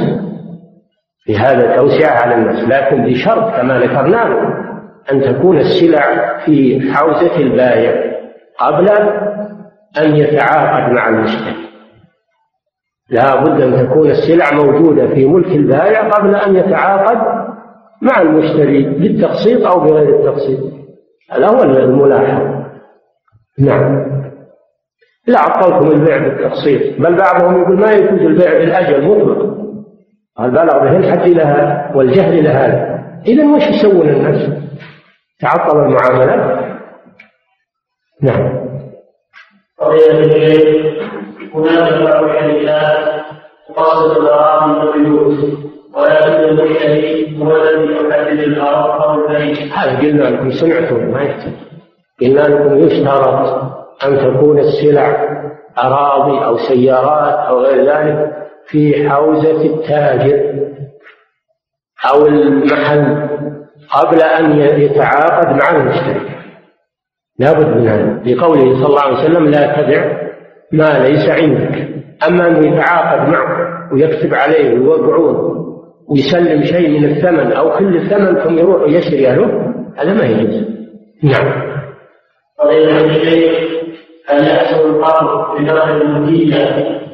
في 1.24 1.38
هذا 1.38 1.76
توسعة 1.76 2.12
على 2.12 2.36
الناس 2.36 2.70
لكن 2.70 3.06
بشرط 3.06 3.56
كما 3.56 3.80
ذكرنا 3.80 4.18
له 4.18 4.66
أن 5.12 5.22
تكون 5.22 5.58
السلع 5.58 6.38
في 6.46 6.82
حوزة 6.94 7.38
البائع 7.38 8.16
قبل 8.60 8.90
أن 9.98 10.16
يتعاقد 10.16 10.94
مع 10.94 11.10
المشتري. 11.10 11.66
لا 13.10 13.44
بد 13.44 13.62
أن 13.62 13.88
تكون 13.88 14.10
السلع 14.10 14.54
موجودة 14.54 15.08
في 15.08 15.26
ملك 15.26 15.48
البائع 15.48 16.10
قبل 16.10 16.36
أن 16.36 16.56
يتعاقد 16.56 17.46
مع 18.02 18.22
المشتري 18.22 18.84
بالتقسيط 18.84 19.66
أو 19.66 19.80
بغير 19.80 20.20
التقسيط. 20.20 20.60
هذا 21.32 21.48
هو 21.48 21.64
الملاحظ 21.64 22.66
نعم. 23.60 24.16
لا 25.28 25.40
عطلكم 25.40 25.92
البيع 25.92 26.18
بالتقسيط 26.18 27.00
بل 27.00 27.16
بعضهم 27.16 27.62
يقول 27.62 27.80
ما 27.80 27.92
يجوز 27.92 28.22
البيع 28.22 28.60
بالأجل 28.60 29.06
مطلق. 29.08 29.56
قال 30.38 30.52
بلغ 30.52 30.80
به 30.80 30.98
الحد 30.98 31.28
لها 31.28 31.92
والجهل 31.96 32.44
لهذا 32.44 33.06
إذا 33.28 33.46
وش 33.46 33.64
يسوون 33.70 34.10
الناس؟ 34.10 34.50
تعطل 35.42 35.78
المعاملات 35.78 36.66
نعم. 38.22 38.66
قضية 39.80 40.12
الشيخ 40.12 41.04
هناك 41.56 42.04
بعض 42.04 42.24
الشركات 42.24 43.26
تقصد 43.68 44.18
الغرام 44.18 44.70
من 44.70 44.82
البيوت 44.82 45.66
ولكن 45.94 46.32
المشتري 46.32 47.38
هو 47.42 47.56
الذي 47.56 47.94
يحدد 47.94 48.40
الأرض 48.40 49.02
أو 49.02 49.14
البيت. 49.14 49.72
هذا 49.74 49.98
قلنا 50.00 50.24
لكم 50.24 50.52
سمعتم 50.52 51.12
ما 51.12 51.22
يحتاج 51.22 51.54
قلنا 52.22 52.42
لكم 52.42 52.80
يشترط 52.80 53.64
أن 54.04 54.18
تكون 54.18 54.60
السلع 54.60 55.36
أراضي 55.78 56.46
أو 56.46 56.58
سيارات 56.58 57.48
أو 57.48 57.60
غير 57.60 57.86
ذلك 57.86 58.36
في 58.68 59.10
حوزة 59.10 59.66
التاجر 59.66 60.56
أو 62.12 62.26
المحل. 62.28 63.30
قبل 63.94 64.22
أن 64.22 64.60
يتعاقد 64.82 65.48
مع 65.48 65.72
المشتري 65.72 66.36
لابد 67.40 67.68
من 67.78 67.88
هذا. 67.88 68.22
لقوله 68.26 68.76
صلى 68.76 68.88
الله 68.88 69.02
عليه 69.02 69.24
وسلم 69.24 69.46
لا 69.46 69.82
تبع 69.82 70.18
ما 70.72 71.08
ليس 71.08 71.30
عندك. 71.30 71.88
أما 72.28 72.48
أنه 72.48 72.68
يتعاقد 72.68 73.30
معه 73.30 73.94
ويكتب 73.94 74.34
عليه 74.34 74.74
ويوقعون 74.74 75.56
ويسلم 76.10 76.64
شيء 76.64 76.90
من 76.90 77.06
الثمن 77.06 77.52
أو 77.52 77.78
كل 77.78 77.98
الثمن 77.98 78.36
ثم 78.44 78.58
يروح 78.58 78.90
يشتري 78.90 79.36
له 79.36 79.74
هذا 79.98 80.14
ما 80.14 80.26
يجوز. 80.26 80.66
نعم. 81.24 81.76
فضيلة 82.60 83.06
الشيخ 83.06 83.76
هل 84.30 84.48
يحصل 84.48 84.90
القبض 84.90 85.58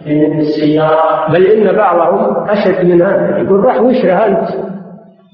في 0.04 0.40
السيارة؟ 0.40 1.32
بل 1.32 1.46
إن 1.46 1.76
بعضهم 1.76 2.50
أشد 2.50 2.86
من 2.86 3.02
هذا. 3.02 3.38
يقول 3.38 3.66
راح 3.66 3.82
واشرى 3.82 4.12
أنت 4.12 4.50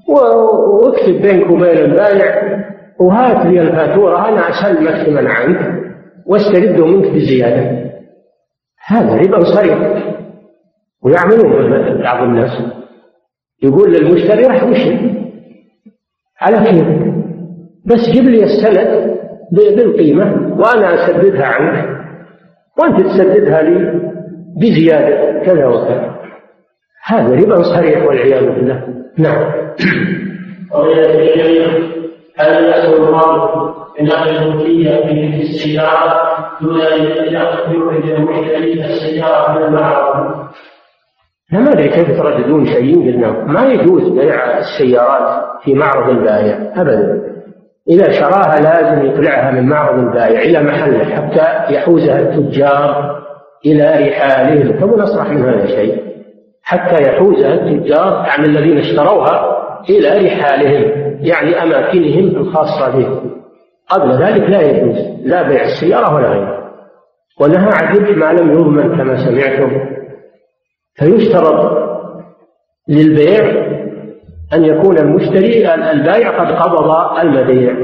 واكتب 0.09 1.21
بينك 1.21 1.51
وبين 1.51 1.77
البائع 1.77 2.57
وهات 2.99 3.45
لي 3.45 3.61
الفاتورة 3.61 4.29
أنا 4.29 4.41
أسلمك 4.49 5.05
ثمن 5.05 5.27
عنك 5.27 5.83
واسترده 6.25 6.85
منك 6.85 7.11
بزيادة. 7.11 7.91
هذا 8.87 9.15
ربا 9.15 9.43
صريح. 9.55 10.03
ويعملون 11.03 12.01
بعض 12.01 12.23
الناس. 12.23 12.51
يقول 13.63 13.93
للمشتري 13.93 14.43
راح 14.43 14.63
وشي 14.63 14.97
على 16.41 16.57
كيف 16.57 16.87
بس 17.85 18.09
جيب 18.13 18.23
لي 18.23 18.43
السند 18.43 19.17
بالقيمة 19.51 20.55
وأنا 20.59 20.93
أسددها 20.95 21.45
عنك. 21.45 21.97
وأنت 22.79 23.01
تسددها 23.01 23.61
لي 23.61 24.01
بزيادة 24.61 25.43
كذا 25.45 25.67
وكذا. 25.67 26.16
هذا 27.07 27.35
ربا 27.35 27.63
صريح 27.63 28.05
والعياذ 28.05 28.45
بالله. 28.45 28.83
نعم. 29.17 29.51
هل 32.37 32.69
يحصل 32.69 32.93
المرء 32.93 33.73
بنقل 33.99 34.37
الملكية 34.37 35.05
في 35.05 35.41
السيارة 35.41 36.17
دون 36.61 36.81
أن 36.81 37.33
يخرج 37.33 38.09
المشتري 38.09 38.85
السيارة 38.85 39.57
من 39.57 39.63
المعرض؟ 39.63 40.47
أنا 41.53 41.61
ما 41.61 41.71
أدري 41.71 41.89
كيف 41.89 42.17
ترددون 42.17 42.65
شيء 42.65 42.95
قلنا. 42.95 43.43
ما 43.43 43.65
يجوز 43.65 44.09
بيع 44.09 44.57
السيارات 44.57 45.43
في 45.63 45.73
معرض 45.73 46.09
البائع 46.09 46.73
أبدا. 46.75 47.21
إذا 47.89 48.11
شراها 48.11 48.59
لازم 48.59 49.05
يطلعها 49.05 49.51
من 49.51 49.69
معرض 49.69 49.99
البائع 49.99 50.41
إلى 50.41 50.63
محله 50.63 51.05
حتى 51.05 51.73
يحوزها 51.73 52.19
التجار 52.19 53.17
إلى 53.65 54.07
رحالهم 54.07 54.79
تو 54.79 54.97
نصرح 54.97 55.29
من 55.29 55.43
هذا 55.43 55.63
الشيء 55.63 56.16
حتى 56.67 57.03
يحوزها 57.03 57.53
التجار 57.53 58.25
يعني 58.27 58.45
الذين 58.45 58.77
اشتروها 58.77 59.57
إلى 59.89 60.27
رحالهم 60.27 60.91
يعني 61.21 61.63
أماكنهم 61.63 62.41
الخاصة 62.41 62.97
بهم. 62.97 63.31
قبل 63.89 64.11
ذلك 64.11 64.49
لا 64.49 64.61
يجوز 64.61 64.95
لا 65.23 65.47
بيع 65.47 65.63
السيارة 65.63 66.15
ولا 66.15 66.29
غيرها. 66.29 66.71
ونهى 67.41 67.69
عن 67.73 68.19
ما 68.19 68.33
لم 68.33 68.51
يضمن 68.51 68.97
كما 68.97 69.17
سمعتم. 69.17 69.71
فيشترط 70.95 71.77
للبيع 72.89 73.45
أن 74.53 74.65
يكون 74.65 74.97
المشتري 74.97 75.73
البائع 75.73 76.29
قد 76.29 76.51
قبض 76.51 77.17
المبيع. 77.19 77.75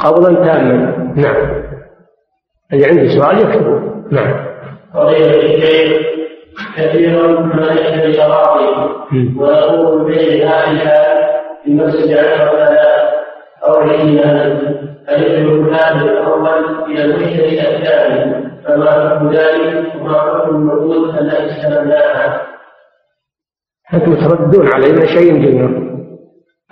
قبضا 0.00 0.34
تاما. 0.34 0.74
نعم. 1.16 1.62
اللي 2.72 2.86
عنده 2.86 3.08
سؤال 3.18 3.38
يكتبه. 3.38 3.80
نعم. 4.10 4.50
كثير 6.76 7.40
ما 7.40 7.72
يشتري 7.72 8.22
أراضي 8.22 8.66
ويقول 9.38 10.04
بين 10.04 10.48
أهلها 10.48 11.30
في 11.64 11.74
مسجد 11.74 12.16
عشر 12.18 12.50
أو 13.64 13.74
عشرين 13.74 14.18
فيدخل 15.06 15.74
هذا 15.74 16.04
الأول 16.04 16.48
إلى 16.86 17.04
المشتري 17.04 17.60
الثاني. 17.60 18.50
فما 18.64 18.90
حكم 18.90 19.30
ذلك؟ 19.32 19.94
وما 20.00 20.20
حكم 20.20 20.56
النقود 20.56 21.18
التي 21.18 21.46
استلمناها 21.46 22.40
أنتم 23.94 24.14
تردون 24.14 24.68
علينا 24.74 25.06
شيء 25.06 25.32
جنة؟ 25.32 25.90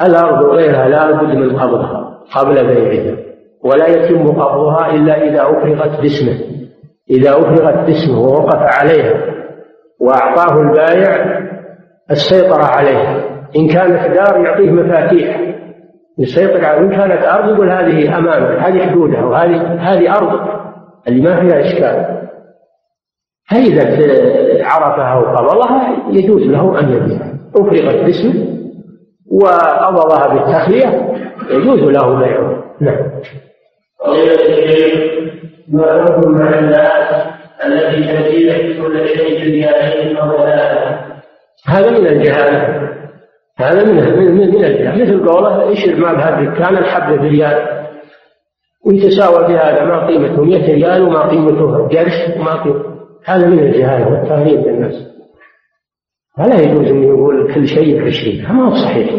الأرض 0.03 0.45
غيرها 0.47 0.89
لا 0.89 1.11
بد 1.11 1.35
من 1.35 1.59
قبضها 1.61 2.21
قبل 2.37 2.67
بيعها. 2.67 3.17
ولا 3.65 3.87
يتم 3.87 4.29
قبضها 4.29 4.95
إلا 4.95 5.23
إذا 5.23 5.43
أفرغت 5.43 6.01
باسمه. 6.01 6.39
إذا 7.11 7.31
أفرغت 7.31 7.87
باسمه 7.87 8.21
ووقف 8.21 8.63
عليها. 8.81 9.38
وأعطاه 10.01 10.61
البائع 10.61 11.39
السيطرة 12.11 12.65
عليها 12.65 13.25
إن 13.57 13.69
كانت 13.69 14.15
دار 14.15 14.41
يعطيه 14.45 14.71
مفاتيح. 14.71 15.41
يسيطر 16.19 16.65
على 16.65 16.79
إن 16.79 16.91
كانت 16.91 17.25
أرض 17.25 17.55
يقول 17.55 17.71
هذه 17.71 18.19
أمامك 18.19 18.59
هذه 18.59 18.87
حدودها 18.87 19.25
وهذه 19.25 19.73
هذه 19.81 20.17
أرضك 20.17 20.61
اللي 21.09 21.23
ما 21.23 21.41
فيها 21.41 21.61
إشكال. 21.61 22.19
فإذا 23.51 23.83
عرفها 24.65 25.15
وقبضها 25.15 25.97
يجوز 26.11 26.43
له 26.43 26.81
أن 26.81 26.89
يبيعها 26.89 27.35
أفرغت 27.57 28.05
باسمه 28.05 28.59
وقبضها 29.31 30.35
بالتخلية 30.35 31.15
يجوز 31.51 31.81
له 31.81 32.19
بيعها 32.19 32.65
نعم. 32.81 33.11
ما 35.69 36.05
حكم 36.05 36.37
الناس 36.43 37.28
تبيع 37.71 38.83
كل 38.83 39.09
شيء 39.09 39.69
هذا 41.67 41.91
من 41.91 42.07
الجهالة 42.07 42.89
هذا 43.59 43.85
من 43.85 43.95
من 43.95 44.37
من 44.37 44.65
الجهل 44.65 45.03
مثل 45.03 45.29
قوله 45.29 45.73
اشر 45.73 45.97
ما 45.97 46.13
بهذا 46.13 46.39
الدكان 46.39 46.77
الحبة 46.77 47.17
بريال 47.17 47.79
ويتساوى 48.87 49.47
في 49.47 49.53
هذا 49.53 49.85
ما 49.85 50.07
قيمته؟ 50.07 50.45
100 50.45 50.75
ريال 50.75 51.03
وما 51.03 51.29
قيمته؟ 51.29 51.89
قرش 51.89 52.37
وما 52.37 52.63
قيمته. 52.63 52.99
هذا 53.25 53.47
من 53.47 53.59
الجهالة 53.59 54.09
والتغريب 54.09 54.63
بالناس 54.63 54.95
ولا 56.39 56.61
يجوز 56.61 56.87
أن 56.87 57.03
يقول 57.03 57.55
كل 57.55 57.69
شيء 57.69 58.01
بعشرين. 58.01 58.47
هذا 58.47 58.53
ما 58.53 58.69
هو 58.69 58.75
صحيح. 58.75 59.11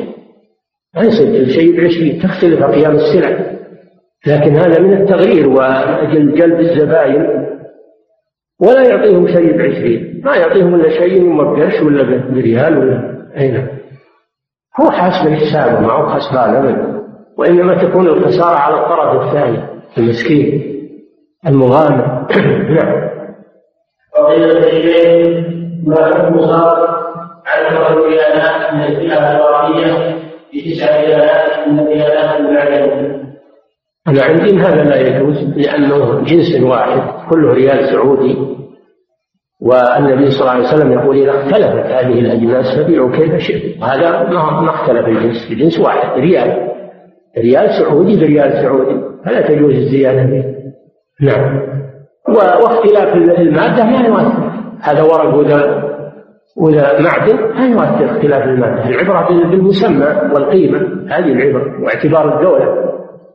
ما 0.96 1.04
يصير 1.04 1.46
كل 1.46 1.50
شيء 1.52 1.82
بعشرين. 1.82 2.22
تختلف 2.22 2.64
أقيام 2.64 2.96
السلع. 2.96 3.40
لكن 4.28 4.56
هذا 4.56 4.80
من 4.80 4.94
التغرير 4.94 5.50
وجلب 5.50 6.60
الزباين. 6.60 7.50
ولا 8.62 8.88
يعطيهم 8.90 9.28
شيء 9.28 9.58
بعشرين. 9.58 10.22
ما 10.26 10.36
يعطيهم 10.36 10.76
إلا 10.76 10.90
شيء 10.90 11.22
يما 11.22 11.44
بقرش 11.44 11.82
ولا 11.82 12.04
بريال 12.30 12.78
ولا 12.78 13.26
أي 13.38 13.52
نعم 13.52 13.68
هو 14.82 14.92
حاسب 14.92 15.34
حسابه 15.34 15.80
ما 15.80 15.94
هو 15.94 16.10
خسران 16.10 16.56
ابدا. 16.56 17.02
وإنما 17.38 17.84
تكون 17.84 18.08
الخسارة 18.08 18.56
على 18.56 18.76
الطرف 18.76 19.28
الثاني 19.28 19.64
المسكين 19.98 20.76
المغامر. 21.48 22.28
نعم. 22.76 23.10
فضيلة 24.16 24.58
الشيخ 24.58 25.46
ما 25.86 26.06
حكم 26.06 26.42
صار 26.42 27.00
عشر 27.46 28.02
ريالات 28.08 28.74
من 28.74 28.84
الفئة 28.84 29.36
الواقية 29.36 30.16
بتسع 30.54 31.02
ريالات 31.02 31.68
من 31.68 31.80
الريالات 31.80 32.40
المعدنية؟ 32.40 33.29
أنا 34.10 34.24
عندي 34.24 34.60
هذا 34.60 34.84
لا 34.84 34.96
يجوز 34.96 35.44
لأنه 35.58 36.22
جنس 36.22 36.64
واحد 36.64 37.02
كله 37.30 37.54
ريال 37.54 37.86
سعودي. 37.86 38.38
والنبي 39.62 40.32
صلى 40.32 40.42
الله 40.42 40.52
عليه 40.52 40.64
وسلم 40.64 40.92
يقول 40.92 41.18
إذا 41.18 41.32
اختلفت 41.32 41.86
هذه 41.92 42.20
الأجناس 42.20 42.80
فبيعوا 42.80 43.12
كيف 43.12 43.36
شئتم 43.38 43.82
وهذا 43.82 44.30
ما 44.62 44.70
اختلف 44.70 45.08
الجنس 45.08 45.52
الجنس 45.52 45.80
واحد 45.80 46.20
ريال. 46.20 46.70
ريال 47.38 47.70
سعودي 47.70 48.20
بريال 48.20 48.54
سعودي. 48.54 49.02
فلا 49.26 49.42
تجوز 49.42 49.74
الزيادة 49.74 50.24
فيه. 50.24 50.44
نعم. 51.22 51.62
واختلاف 52.64 53.14
المادة 53.16 53.84
ما 53.84 54.08
يؤثر. 54.08 54.52
هذا 54.82 55.02
ورق 55.02 55.36
وذا 55.36 55.90
وذا 56.58 57.02
معدن 57.02 57.36
ما 57.36 57.66
يؤثر 57.66 58.06
اختلاف 58.06 58.44
المادة. 58.44 58.90
العبرة 58.90 59.28
بالمسمى 59.28 60.06
والقيمة 60.34 60.80
هذه 61.10 61.32
العبرة 61.32 61.84
واعتبار 61.84 62.38
الدولة. 62.38 62.89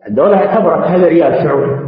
الدولة 0.09 0.37
اعتبرت 0.37 0.87
هذا 0.87 1.09
ريال 1.09 1.35
سعودي. 1.35 1.85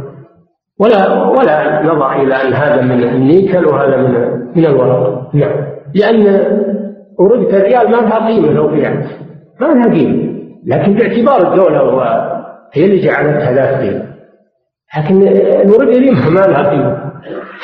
ولا 0.79 1.23
ولا 1.23 1.83
نظر 1.83 2.21
إلى 2.21 2.35
أن 2.35 2.53
هذا 2.53 2.81
من 2.81 3.03
النيكل 3.03 3.65
وهذا 3.65 3.97
من 3.97 4.13
من 4.55 4.65
الورق. 4.65 5.35
نعم. 5.35 5.67
لأن 5.95 6.25
ورقة 7.19 7.57
الريال 7.57 7.91
ما 7.91 7.97
لها 7.97 8.27
قيمة 8.27 8.51
لو 8.51 8.67
بيعت 8.67 9.05
ما 9.61 9.67
لها 9.67 9.93
قيمة. 9.93 10.37
لكن 10.65 10.93
باعتبار 10.93 11.51
الدولة 11.51 11.81
هي 12.73 12.85
اللي 12.85 12.99
جعلتها 12.99 13.51
ذات 13.51 13.81
قيمة 13.81 14.07
لكن 14.97 15.27
الورقة 15.61 15.99
دي 15.99 16.11
ما 16.11 16.39
لها 16.39 16.69
قيمة. 16.69 17.11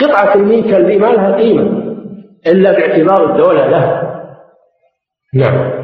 قطعة 0.01 0.35
النيكل 0.35 0.85
دي 0.85 0.97
ما 0.97 1.07
لها 1.07 1.35
قيمة. 1.35 1.83
إلا 2.47 2.71
باعتبار 2.71 3.31
الدولة 3.31 3.67
لها. 3.67 4.13
نعم. 5.33 5.83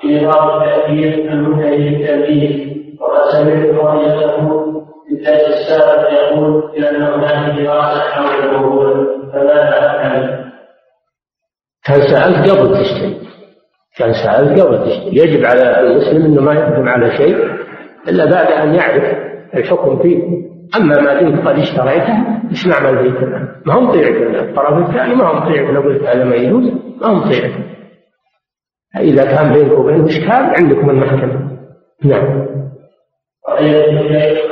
في 0.00 0.26
بعض 0.26 0.62
التأثير 0.62 1.32
المنتهي 1.32 1.78
للتأثير 1.78 2.76
وقد 3.00 3.30
سمعت 3.32 3.74
رؤيته 3.74 4.72
بتاج 5.12 5.40
السابق 5.40 6.10
يقول 6.12 6.70
إلى 6.76 6.90
أن 6.90 7.02
هناك 7.02 7.58
دراسة 7.60 8.00
حول 8.00 8.48
الموضوع 8.48 8.94
فماذا 9.32 9.78
أفعل؟ 9.78 10.46
كان 11.84 12.00
سألت 12.00 12.50
قبل 12.50 12.78
تشتري؟ 12.80 13.16
كان 13.98 14.12
سألت 14.12 14.60
قبل 14.60 14.84
تشتري؟ 14.84 15.16
يجب 15.16 15.44
على 15.44 15.80
المسلم 15.80 16.24
أنه 16.24 16.40
ما 16.40 16.54
يقدم 16.54 16.88
على 16.88 17.16
شيء 17.16 17.36
إلا 18.08 18.24
بعد 18.24 18.46
أن 18.46 18.74
يعرف 18.74 19.04
الحكم 19.54 20.02
فيه. 20.02 20.22
أما 20.76 21.00
ما 21.00 21.20
دمت 21.20 21.48
قد 21.48 21.58
اشتريته 21.58 22.14
إيش 22.50 22.66
نعمل 22.66 22.98
الآن؟ 22.98 23.48
ما 23.66 23.74
هم 23.74 23.92
طيعك 23.92 24.14
الطرف 24.14 24.88
الثاني 24.88 25.14
ما 25.14 25.24
هم 25.24 25.52
طيعك 25.52 25.70
لو 25.70 25.80
قلت 25.80 26.02
هذا 26.02 26.24
ما 26.24 26.34
يجوز 26.34 26.64
ما 27.00 27.06
هم 27.06 27.30
طيعك 27.30 27.52
إذا 28.98 29.24
كان 29.24 29.52
بينك 29.52 29.78
وبينه 29.78 30.06
إشكال 30.06 30.30
عندكم 30.32 30.90
المحكمة. 30.90 31.50
نعم. 32.04 32.46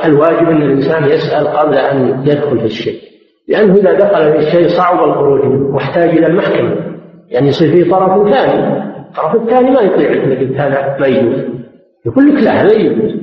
الواجب 0.05 0.49
أن 0.49 0.61
الإنسان 0.61 1.03
يسأل 1.03 1.47
قبل 1.47 1.77
أن 1.77 2.23
يدخل 2.27 2.59
في 2.59 2.65
الشيء. 2.65 2.99
لأنه 3.47 3.73
إذا 3.73 3.93
دخل 3.93 4.31
في 4.31 4.37
الشيء 4.37 4.67
صعب 4.67 5.03
الخروج 5.09 5.45
منه 5.45 5.75
واحتاج 5.75 6.09
إلى 6.09 6.27
المحكمة. 6.27 6.75
يعني 7.29 7.47
يصير 7.47 7.71
في 7.71 7.91
طرف 7.91 8.29
ثاني. 8.29 8.83
الطرف 8.99 9.35
الثاني 9.35 9.71
ما 9.71 9.81
يطيع 9.81 10.11
إذا 10.11 10.39
قلت 10.39 10.57
هذا 10.57 10.97
ما 10.99 11.07
يجوز. 11.07 11.43
يقول 12.05 12.35
لك 12.35 12.43
لا 12.43 12.61
هذا 12.61 12.73
يجوز. 12.73 13.15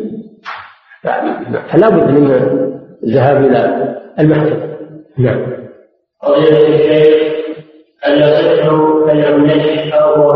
فلا 1.68 1.88
بد 1.88 2.10
من 2.10 2.30
الذهاب 3.04 3.44
إلى 3.44 3.94
المحكمة. 4.18 4.76
نعم. 5.18 5.42
قضية 6.22 6.68
الشيء 6.68 7.32
أن 8.06 8.18
يصح 8.18 8.74
بيع 9.12 9.28
النجح 9.28 9.94
أو 9.94 10.30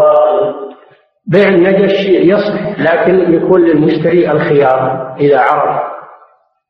بيع 1.27 1.49
النجش 1.49 2.07
يصح 2.09 2.81
لكن 2.81 3.35
يكون 3.35 3.61
للمشتري 3.61 4.31
الخيار 4.31 5.15
إذا 5.21 5.41
عرف 5.41 5.83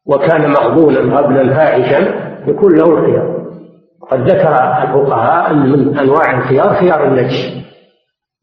وكان 0.07 0.51
مغبونا 0.51 1.19
قبلا 1.19 1.55
فاحشا 1.55 2.27
يكون 2.47 2.77
له 2.77 2.85
الخيار. 2.85 3.37
قد 4.11 4.31
ذكر 4.31 4.53
الفقهاء 4.83 5.51
أن 5.51 5.71
من 5.73 5.99
أنواع 5.99 6.39
الخيار 6.39 6.75
خيار 6.75 7.07
النجش. 7.07 7.53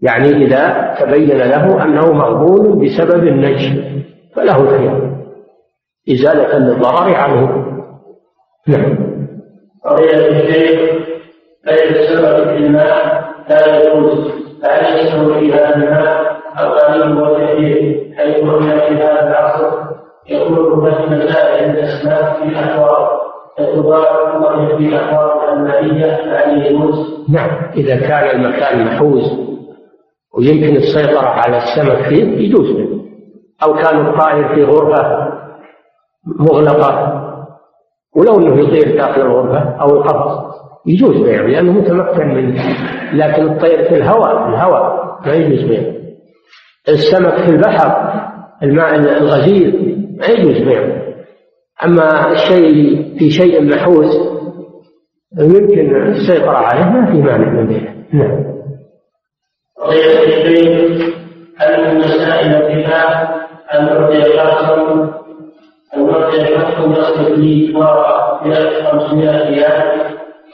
يعني 0.01 0.30
إذا 0.30 0.93
تبين 0.99 1.38
له 1.38 1.84
أنه 1.84 2.14
مغبون 2.14 2.86
بسبب 2.86 3.28
النجش 3.28 3.70
فله 4.36 4.61
الخيار. 4.61 5.14
إزالة 6.09 6.57
للضرر 6.57 7.16
عنه. 7.16 7.66
نعم. 8.68 9.14
قضية 9.86 10.28
الشيخ 10.28 10.80
بيع 11.66 11.84
السبب 11.89 12.43
في 12.43 12.57
الماء؟ 12.57 13.24
لا 13.49 13.78
يجوز. 13.78 14.42
حيث 18.18 18.45
في 18.89 19.03
هذا 19.03 19.30
العصر 19.30 19.84
في 24.78 24.95
يجوز؟ 26.57 27.26
نعم 27.30 27.49
إذا 27.76 27.95
كان 27.95 28.36
المكان 28.36 28.86
محوز 28.86 29.24
ويمكن 30.38 30.76
السيطرة 30.76 31.28
على 31.28 31.57
السمك 31.57 32.07
فيه 32.09 32.24
يجوز 32.24 32.68
أو 33.64 33.74
كان 33.74 34.05
الطائر 34.05 34.55
في 34.55 34.64
غرفة 34.64 35.30
مغلقة 36.39 37.20
ولو 38.16 38.39
إنه 38.39 38.59
يطير 38.59 38.97
داخل 38.97 39.22
الغرفة 39.22 39.82
أو 39.82 39.89
القفص. 39.89 40.53
يجوز 40.86 41.21
بيعه 41.21 41.47
لأنه 41.47 41.71
متمكن 41.71 42.27
من 42.27 42.55
لكن 43.13 43.43
الطير 43.43 43.84
في 43.84 43.95
الهواء 43.95 44.43
في 44.43 44.49
الهواء 44.49 45.19
ما 45.25 45.34
يجوز 45.34 45.63
بيعه 45.63 45.93
السمك 46.89 47.36
في 47.36 47.49
البحر 47.49 48.13
الماء 48.63 48.95
الغزير 48.95 49.95
ما 50.17 50.25
يجوز 50.25 50.57
بيعه 50.57 51.03
أما 51.86 52.31
الشيء 52.31 53.03
في 53.19 53.29
شيء 53.29 53.63
محوز 53.63 54.34
يمكن 55.39 55.95
السيطرة 55.95 56.57
عليه 56.57 56.86
ما 56.86 57.11
في 57.11 57.17
مانع 57.17 57.49
من 57.49 57.67
بيعه 57.67 57.93
نعم. 58.13 58.53
قضية 59.79 60.23
الشيء 60.23 61.13
هل 61.57 61.93
من 61.93 61.97
مسائل 61.99 62.55
الربا 62.55 63.34
أن 63.73 63.86
نعطي 63.86 64.23
شخصا 64.23 64.75
أن 65.95 66.05
نعطي 66.05 66.45
شخصا 66.45 66.91
يصرف 66.91 67.38
لي 67.38 67.73
ب 67.73 67.79
500 68.91 69.49
ريال؟ 69.49 70.12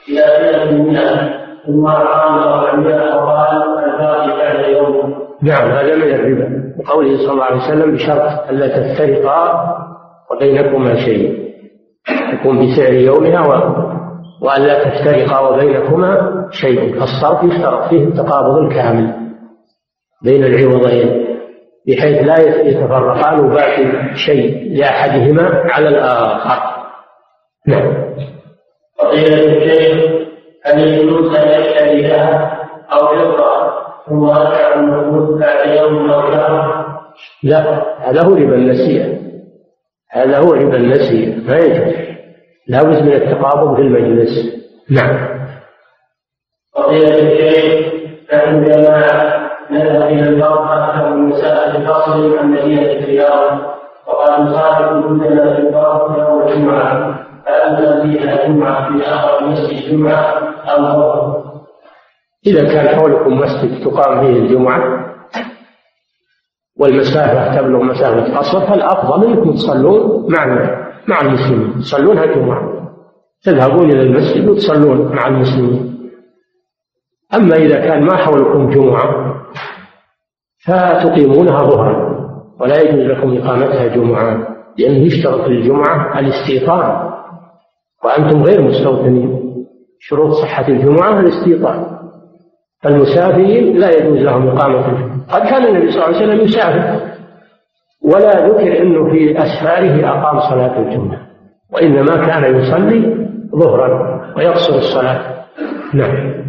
إلى 0.09 0.71
منها 0.77 1.39
ثم 1.67 1.85
أربعمائة 1.87 3.15
وقال 3.15 3.63
الباقي 3.83 4.27
بعد 4.37 4.69
يوم 4.69 5.19
نعم 5.43 5.71
هذا 5.71 5.95
من 5.95 6.13
الربا. 6.13 6.73
وقوله 6.79 7.17
صلى 7.17 7.31
الله 7.31 7.43
عليه 7.43 7.57
وسلم 7.57 7.93
بشرط 7.93 8.49
ألا 8.49 8.67
تفترقا 8.67 9.63
وبينكما 10.31 10.95
شيء. 10.95 11.49
يكون 12.33 12.59
بسعر 12.59 12.93
يومها 12.93 13.47
و... 13.47 13.51
وألا 14.45 14.83
تفترقا 14.83 15.39
وبينكما 15.39 16.31
شيء. 16.51 16.99
فالصرف 16.99 17.43
يشترط 17.43 17.89
فيه 17.89 18.03
التقابض 18.03 18.57
الكامل 18.57 19.13
بين 20.23 20.43
العوضين 20.43 21.25
بحيث 21.87 22.27
لا 22.27 22.39
يتفرقان 22.39 23.39
وباقي 23.39 24.15
شيء 24.15 24.77
لأحدهما 24.79 25.63
على 25.71 25.87
الآخر. 25.87 26.59
نعم. 27.67 28.08
فضيلة 29.01 29.57
الشيخ 29.57 30.11
هل 30.65 30.79
أن 31.35 31.61
يشتري 31.61 32.07
ذهب 32.07 32.51
أو 32.93 33.07
فضة 33.07 33.69
ثم 34.05 34.27
يرجع 34.27 34.75
النقود 34.75 35.39
بعد 35.39 35.77
يوم 35.77 36.11
أو؟ 36.11 36.29
لا 37.43 37.83
هذا 37.99 38.21
هو 38.21 38.33
ربا 38.33 38.55
النسيئة. 38.55 39.19
هذا 40.11 40.37
هو 40.37 40.53
ربا 40.53 40.77
النسيئة. 40.77 41.35
ما 41.47 41.57
يجوز. 41.57 41.95
لابد 42.67 43.03
من 43.03 43.13
التقابض 43.13 43.75
في 43.75 43.81
المجلس. 43.81 44.29
نعم. 44.89 45.39
فضيلة 46.75 47.15
الشيخ 47.15 47.93
نحن 48.33 48.63
جماعة 48.63 49.49
نذهب 49.71 50.01
إلى 50.01 50.29
البر 50.29 50.73
أكثر 50.73 51.09
من 51.09 51.29
مساء 51.29 51.85
فصل 51.85 52.37
عن 52.37 52.51
مدينة 52.51 52.91
الرياض 52.91 53.59
وقد 54.07 54.41
نصادف 54.41 55.05
كلنا 55.05 55.55
في 55.55 55.61
البر 55.61 56.15
يوم 56.19 56.47
الجمعة. 56.47 57.28
إذا 62.47 62.63
كان 62.73 62.95
حولكم 62.95 63.39
مسجد 63.39 63.83
تقام 63.83 64.21
فيه 64.21 64.39
الجمعة 64.39 65.09
والمسافة 66.79 67.61
تبلغ 67.61 67.83
مسافة 67.83 68.37
قصر 68.37 68.67
فالأفضل 68.67 69.27
أنكم 69.27 69.51
تصلون 69.51 70.31
مع 70.31 70.45
مع 71.07 71.21
المسلمين. 71.21 71.79
تصلونها 71.79 72.25
جمعة 72.25 72.61
تذهبون 73.43 73.91
إلى 73.91 74.01
المسجد 74.01 74.49
وتصلون 74.49 75.15
مع 75.15 75.27
المسلمين. 75.27 76.09
أما 77.33 77.55
إذا 77.55 77.79
كان 77.79 78.03
ما 78.03 78.15
حولكم 78.15 78.69
جمعة 78.69 79.35
فتقيمونها 80.65 81.63
ظهرا 81.63 82.19
ولا 82.59 82.81
يجوز 82.81 83.05
لكم 83.05 83.37
إقامتها 83.37 83.87
جمعة 83.87 84.47
لأنه 84.77 85.05
يشترط 85.05 85.45
الجمعة 85.47 86.19
الاستيطان. 86.19 87.08
وأنتم 88.03 88.43
غير 88.43 88.61
مستوطنين. 88.61 89.39
شروط 89.99 90.31
صحة 90.31 90.67
الجمعة 90.67 91.19
الاستيطان 91.19 91.85
فالمسافرين 92.83 93.77
لا 93.77 93.89
يجوز 93.89 94.17
لهم 94.17 94.47
إقامة 94.47 95.09
قد 95.29 95.41
كان 95.41 95.65
النبي 95.65 95.91
صلى 95.91 96.05
الله 96.05 96.17
عليه 96.17 96.27
وسلم 96.27 96.41
يسافر. 96.41 97.09
ولا 98.03 98.47
ذكر 98.47 98.81
أنه 98.81 99.11
في 99.11 99.43
أسفاره 99.43 100.09
أقام 100.09 100.39
صلاة 100.39 100.79
الجمعة. 100.79 101.19
وإنما 101.73 102.25
كان 102.25 102.55
يصلي 102.55 103.27
ظهرا 103.55 104.21
ويقصر 104.37 104.75
الصلاة. 104.75 105.45
نعم. 105.93 106.39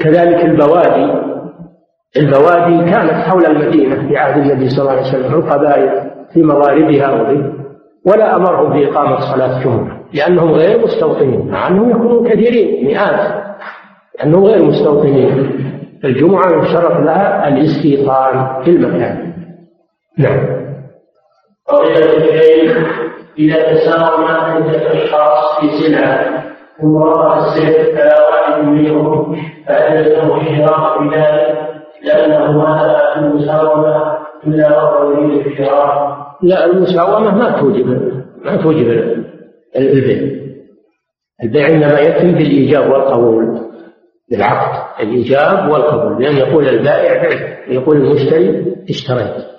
كذلك 0.00 0.44
البوادي. 0.44 1.24
البوادي 2.16 2.90
كانت 2.90 3.12
حول 3.12 3.46
المدينة 3.46 4.08
في 4.08 4.16
عهد 4.16 4.42
النبي 4.42 4.68
صلى 4.68 4.80
الله 4.80 4.90
عليه 4.90 5.08
وسلم 5.08 5.34
القبائل 5.34 6.10
في 6.32 6.42
مغاربها 6.42 7.12
وفي 7.12 7.63
ولا 8.06 8.36
أمرهم 8.36 8.72
بإقامة 8.72 9.20
صلاة 9.20 9.58
الجمعة 9.58 10.00
لأنهم 10.12 10.52
غير 10.52 10.84
مستوطنين 10.84 11.50
مع 11.50 11.68
أنهم 11.68 11.90
يكونون 11.90 12.28
كثيرين 12.28 12.86
مئات 12.86 13.44
لأنهم 14.18 14.44
غير 14.44 14.64
مستوطنين. 14.64 15.50
الجمعة 16.04 16.62
يشترط 16.62 17.00
لها 17.00 17.48
الاستيطان 17.48 18.62
في 18.64 18.70
المكان. 18.70 19.32
نعم. 20.18 20.64
إذا 23.38 23.72
تساوم 23.72 24.24
عدة 24.24 24.92
أشخاص 24.92 25.60
في 25.60 25.68
سلعة 25.82 26.44
ثم 26.80 26.94
وقع 26.94 27.38
السيف 27.38 27.98
على 27.98 28.14
واحد 28.30 28.64
منهم 28.64 29.36
فهل 29.66 30.12
له 30.12 30.40
الشراء 30.40 31.02
بذلك؟ 31.02 31.58
لأنه 32.04 32.52
ما 32.52 33.18
المساومة 33.18 34.18
إلا 34.46 34.76
وهو 34.76 35.12
يريد 35.12 35.46
الشراء 35.46 36.23
لا 36.44 36.64
المساومة 36.66 37.34
ما 37.34 37.60
توجب 37.60 37.86
ما 38.44 38.56
توجب 38.62 38.90
البيع. 39.76 40.44
البيع 41.44 41.68
إنما 41.68 42.00
يتم 42.00 42.32
بالإيجاب 42.32 42.90
والقبول 42.90 43.60
بالعقد. 44.30 45.02
الإيجاب 45.02 45.70
والقبول 45.70 46.22
لأن 46.22 46.36
يقول 46.36 46.68
البائع 46.68 47.22
بعت 47.22 47.68
يقول 47.68 47.96
المشتري 47.96 48.76
اشتريت. 48.90 49.53